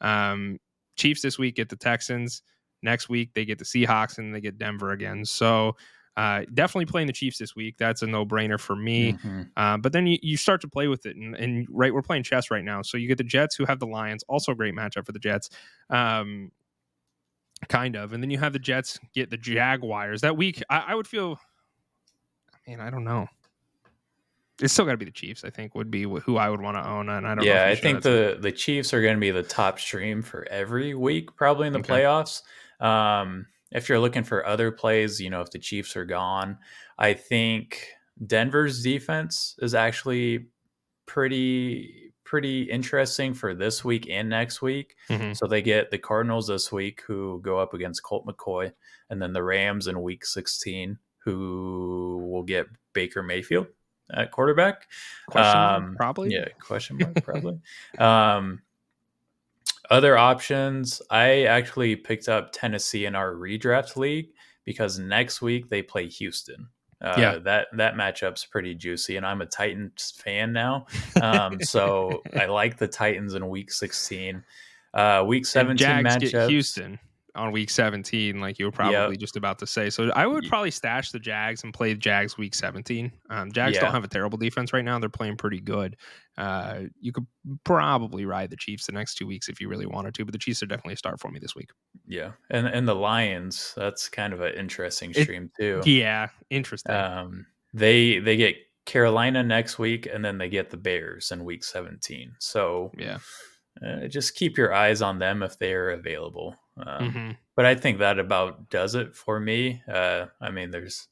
[0.00, 0.60] Um,
[0.94, 2.42] Chiefs this week get the Texans.
[2.82, 5.24] Next week they get the Seahawks and they get Denver again.
[5.24, 5.76] So
[6.16, 7.76] uh, definitely playing the Chiefs this week.
[7.78, 9.12] That's a no brainer for me.
[9.14, 9.48] Mhm.
[9.56, 12.24] Uh, but then you, you start to play with it, and, and right, we're playing
[12.24, 12.82] chess right now.
[12.82, 15.18] So you get the Jets, who have the Lions, also a great matchup for the
[15.18, 15.50] Jets,
[15.88, 16.50] um,
[17.68, 20.62] kind of, and then you have the Jets get the Jaguars that week.
[20.68, 21.38] I, I would feel,
[22.52, 23.28] I mean, I don't know.
[24.60, 25.44] It's still got to be the Chiefs.
[25.44, 27.44] I think would be who I would want to own, and I don't.
[27.44, 30.94] Yeah, I think the the Chiefs are going to be the top stream for every
[30.94, 31.92] week, probably in the Okay.
[32.02, 32.42] playoffs.
[32.80, 36.58] Um, if you're looking for other plays, you know, if the Chiefs are gone,
[36.98, 37.86] I think
[38.26, 40.46] Denver's defense is actually
[41.06, 44.94] pretty pretty interesting for this week and next week.
[45.08, 45.36] Mhm.
[45.36, 48.72] So they get the Cardinals this week, who go up against Colt McCoy,
[49.08, 53.66] and then the Rams in Week 16, who will get Baker Mayfield
[54.14, 54.88] at quarterback.
[55.28, 56.32] Question mark, Um, probably.
[56.32, 57.58] Yeah, question mark, probably.
[57.98, 58.62] um,
[59.90, 64.28] other options, I actually picked up Tennessee in our redraft league
[64.64, 66.68] because next week they play Houston.
[67.02, 67.38] Uh, Yeah.
[67.38, 70.86] that that matchup's pretty juicy, and I'm a Titans fan now,
[71.22, 74.44] um, so I like the Titans in Week 16.
[74.92, 76.30] Uh, week 17 Jags matchups.
[76.32, 76.98] get Houston
[77.34, 79.18] on week 17, like you were probably Yep.
[79.20, 79.88] just about to say.
[79.90, 83.12] So I would probably stash the Jags and play Jags week 17.
[83.30, 83.82] Um, Jags Yeah.
[83.82, 84.98] don't have a terrible defense right now.
[84.98, 85.96] They're playing pretty good.
[86.36, 87.26] Uh, you could
[87.64, 90.38] probably ride the Chiefs the next two weeks if you really wanted to, but the
[90.38, 91.70] Chiefs are definitely a start for me this week.
[92.06, 93.74] Yeah, and and the Lions.
[93.76, 95.82] That's kind of an interesting It- stream too.
[95.84, 96.92] Yeah, interesting.
[96.94, 101.62] Um, they they get Carolina next week, and then they get the Bears in Week
[101.62, 102.32] 17.
[102.40, 103.18] So yeah.
[103.86, 106.56] uh, just keep your eyes on them if they are available.
[106.86, 109.82] Um, hmm But I think that about does it for me.
[109.88, 111.08] Uh, I mean, there's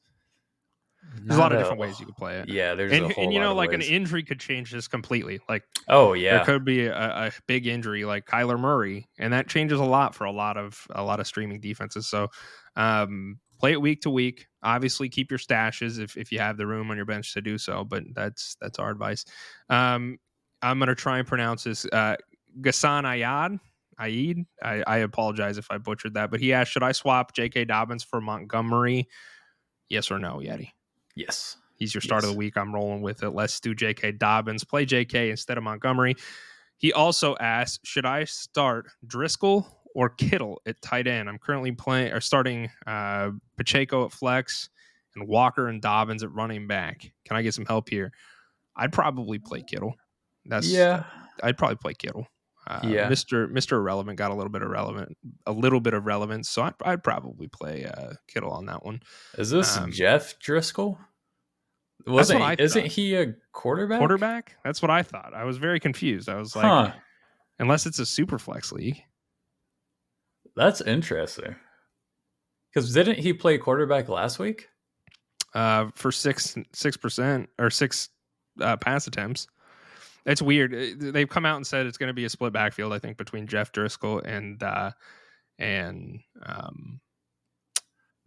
[1.23, 2.49] There's a lot of different ways you could play it.
[2.49, 5.39] Yeah, there's And, a whole and you know, like an injury could change this completely.
[5.47, 9.47] Like oh yeah, there could be a, a big injury like Kyler Murray, and that
[9.47, 12.07] changes a lot for a lot of a lot of streaming defenses.
[12.07, 12.27] So
[12.75, 14.47] um, play it week to week.
[14.61, 17.57] Obviously, keep your stashes if, if you have the room on your bench to do
[17.57, 17.85] so.
[17.85, 19.23] But that's that's our advice.
[19.69, 20.17] Um,
[20.61, 22.17] I'm gonna try and pronounce this uh,
[22.59, 23.59] Ghassan Ayad.
[23.99, 24.45] Aid.
[24.63, 27.65] I, I apologize if I butchered that, but he asked, "Should I swap J.K.
[27.65, 29.07] Dobbins for Montgomery?
[29.89, 30.71] Yes or no, Yeti?
[31.15, 32.57] yes, He's your start of the week.
[32.57, 33.29] I'm rolling with it.
[33.29, 34.11] Let's do J.K.
[34.13, 34.65] Dobbins.
[34.65, 35.31] Play J.K.
[35.31, 36.15] instead of Montgomery.
[36.77, 39.65] He also asked, should I start Driskel
[39.95, 41.29] or Kittle at tight end?
[41.29, 44.69] I'm currently playing or starting uh, Pacheco at flex
[45.15, 47.11] and Walker and Dobbins at running back.
[47.25, 48.11] Can I get some help here?
[48.75, 49.93] I'd probably play Kittle.
[50.45, 51.05] That's yeah.
[51.41, 52.27] I'd probably play Kittle.
[52.69, 53.09] Uh, Yeah.
[53.09, 53.51] Mr.
[53.51, 53.73] Mr.
[53.73, 55.17] Irrelevant got a little bit of relevant,
[55.47, 59.01] a little bit of relevance, so I'd, I'd probably play uh, Kittle on that one.
[59.37, 60.97] Is this Um, Jeff Driskel?
[62.05, 63.97] Wasn't he- isn't he a quarterback?
[63.99, 64.55] Quarterback?
[64.63, 65.33] That's what I thought.
[65.33, 66.29] I was very confused.
[66.29, 66.93] I was like, Huh.
[67.59, 69.01] unless it's a super flex league.
[70.55, 71.55] That's interesting.
[72.73, 74.69] Because didn't he play quarterback last week?
[75.55, 78.09] uh, for six six percent or six
[78.61, 79.47] uh, pass attempts.
[80.29, 80.99] It's weird.
[80.99, 82.93] They've come out and said it's going to be a split backfield.
[82.93, 84.91] I think between Jeff Driskel and uh,
[85.57, 86.99] and um,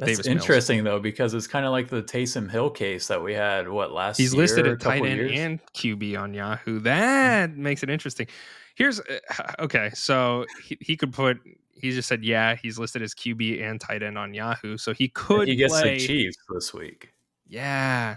[0.00, 0.42] That's Davis Mills.
[0.42, 3.68] interesting though, because it's kind of like the Taysom Hill case that we had.
[3.68, 4.18] What last?
[4.18, 5.38] he's year, listed at tight end years?
[5.38, 6.80] and QB on Yahoo.
[6.80, 8.26] That makes it interesting.
[8.74, 9.18] Here's uh,
[9.60, 9.90] okay.
[9.94, 11.38] So he, he could put.
[11.74, 14.76] He just said, yeah, he's listed as QB and tight end on Yahoo.
[14.76, 15.98] So he could he gets play.
[15.98, 17.12] the Chiefs this week.
[17.48, 18.16] Yeah.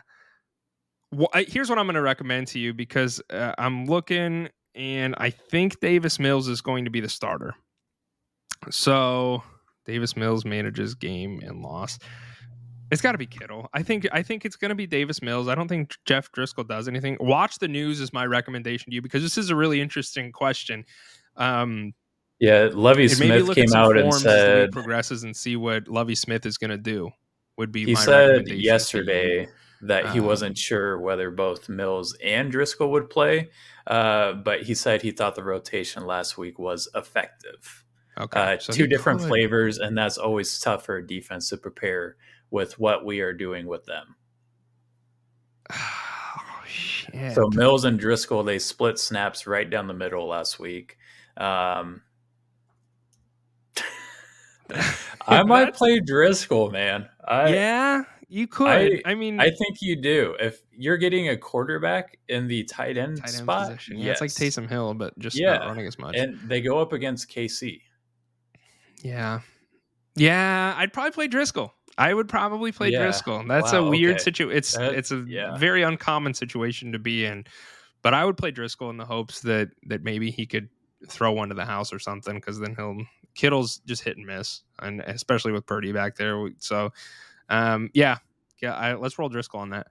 [1.16, 5.16] Well, I, here's what I'm going to recommend to you because uh, I'm looking and
[5.18, 7.56] I think Davis Mills is going to be the starter.
[8.70, 9.42] So
[9.86, 11.98] Davis Mills manages game and loss.
[12.92, 13.70] It's got to be Kittle.
[13.74, 15.48] I think I think it's going to be Davis Mills.
[15.48, 17.18] I don't think Jeff Driskel does anything.
[17.20, 20.86] Watch the news is my recommendation to you because this is a really interesting question.
[21.38, 21.94] Um,
[22.40, 26.72] Yeah, Lovie Smith came out and said progresses and see what Lovie Smith is going
[26.72, 27.10] to do.
[27.58, 28.70] Would be he my said recommendation to you.
[28.70, 29.48] yesterday
[29.88, 33.50] that he Um, wasn't sure whether both Mills and Driskel would play,
[33.88, 37.84] uh, but he said he thought the rotation last week was effective.
[38.18, 41.58] Okay, Uh, so two different could- flavors, and that's always tough for a defense to
[41.58, 42.16] prepare
[42.50, 44.16] with what we are doing with them.
[45.78, 47.34] Oh, shit.
[47.36, 50.98] So Mills and Driskel they split snaps right down the middle last week.
[51.38, 52.02] Um,
[55.28, 57.08] I might play Driskel, man.
[57.28, 58.68] I yeah, you could.
[58.68, 60.36] I- I, mean, I think you do.
[60.40, 63.98] If you're getting a quarterback in the tight end tight end spot, position.
[63.98, 64.56] Yeah, it's like yes.
[64.58, 66.16] Taysom Hill, but just Yeah, not running as much.
[66.16, 67.82] and they go up against KC.
[69.04, 69.42] yeah,
[70.16, 70.74] yeah.
[70.78, 71.72] I'd probably play Driskel.
[71.98, 73.08] I would probably play Yeah.
[73.08, 73.48] Driskel.
[73.48, 74.24] That's a weird okay.
[74.24, 74.58] situation.
[74.58, 75.58] It's That- it's a yeah.
[75.58, 77.46] very uncommon situation to be in.
[78.02, 80.70] But I would play Driskel in the hopes that that maybe he could
[81.08, 82.98] throw one to the house or something because then he'll
[83.36, 86.50] Kittle's just hit and miss, and especially with Purdy back there.
[86.60, 86.92] So,
[87.50, 88.18] um, yeah,
[88.62, 88.74] yeah.
[88.74, 89.88] I, let's roll Driskel on that.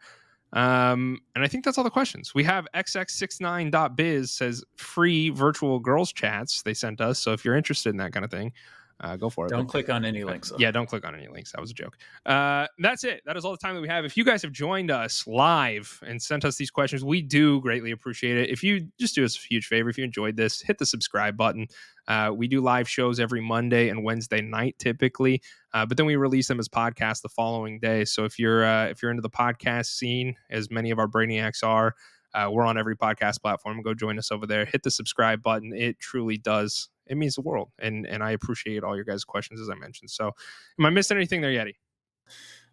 [0.52, 2.35] Um, and I think that's all the questions.
[2.35, 7.18] We have xx69.biz says free virtual girls chats they sent us.
[7.18, 8.52] So if you're interested in that kind of thing,
[9.00, 9.50] uh, go for it.
[9.50, 10.50] Don't But- click on any links.
[10.50, 10.56] though.
[10.58, 11.52] yeah, don't click on any links.
[11.52, 11.96] That was a joke.
[12.24, 13.22] Uh, that's it.
[13.26, 14.04] That is all the time that we have.
[14.04, 17.90] If you guys have joined us live and sent us these questions, we do greatly
[17.90, 18.50] appreciate it.
[18.50, 21.36] If you just do us a huge favor, if you enjoyed this, hit the subscribe
[21.36, 21.66] button.
[22.06, 25.40] Uh, we do live shows every Monday and Wednesday night typically,
[25.72, 28.04] uh, but then we release them as podcasts the following day.
[28.04, 31.64] So if you're uh, if you're into the podcast scene, as many of our brainiacs
[31.64, 31.94] are,
[32.35, 33.81] uh, we're on every podcast platform.
[33.82, 34.65] Go join us over there.
[34.65, 35.73] Hit the subscribe button.
[35.74, 36.89] It truly does.
[37.06, 40.11] It means the world, and and I appreciate all your guys' questions as I mentioned.
[40.11, 40.32] So,
[40.78, 41.74] am I missing anything there, Yeti?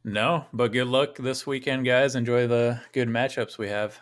[0.04, 2.16] No, but good luck this weekend, guys.
[2.16, 4.00] Enjoy the good matchups we have.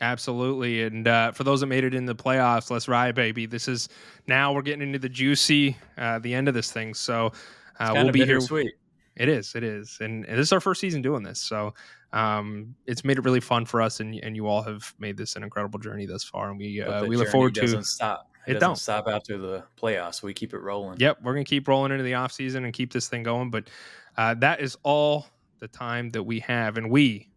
[0.00, 0.82] Absolutely.
[0.82, 3.46] And uh, for those that made it in the playoffs, let's ride, baby.
[3.46, 3.88] This is
[4.26, 6.94] now we're getting into the juicy, uh, the end of this thing.
[6.94, 7.32] So
[7.78, 8.38] uh, we'll be here.
[8.38, 8.72] bittersweet.
[9.16, 9.54] It is.
[9.54, 9.98] It is.
[10.00, 11.40] And, and this is our first season doing this.
[11.40, 11.74] So
[12.14, 14.00] um, it's made it really fun for us.
[14.00, 16.48] And, and you all have made this an incredible journey thus far.
[16.50, 18.30] And we, uh, we look forward to doesn't stop.
[18.46, 18.76] It It, doesn't don't.
[18.78, 20.22] stop after the playoffs.
[20.22, 21.00] We keep it rolling.
[21.00, 23.50] Yep, we're gonna keep rolling into the off season and keep this thing going.
[23.50, 23.68] But
[24.16, 25.26] uh, that is all
[25.58, 27.30] the time that we have, and we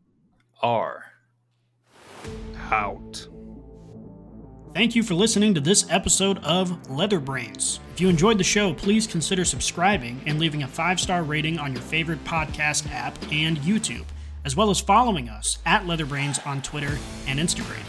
[0.61, 1.05] Are
[2.71, 3.27] out.
[4.73, 7.79] Thank you for listening to this episode of Leather Brainz.
[7.93, 11.73] If you enjoyed the show, please consider subscribing and leaving a five star rating on
[11.73, 14.05] your favorite podcast app and YouTube,
[14.47, 16.97] as well as following us at Leatherbrainz on Twitter
[17.27, 17.83] and Instagram.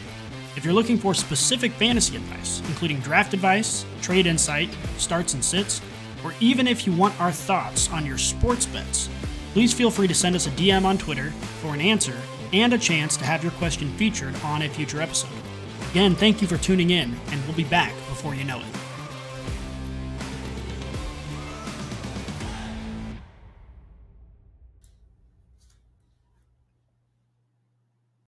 [0.57, 5.81] If you're looking for specific fantasy advice, including draft advice, trade insight, starts and sits,
[6.25, 9.09] or even if you want our thoughts on your sports bets,
[9.53, 11.31] please feel free to send us a DM on Twitter
[11.63, 12.17] for an answer
[12.53, 15.31] and a chance to have your question featured on a future episode.
[15.93, 18.88] Again, thank you for tuning in, and we'll be back before you know it.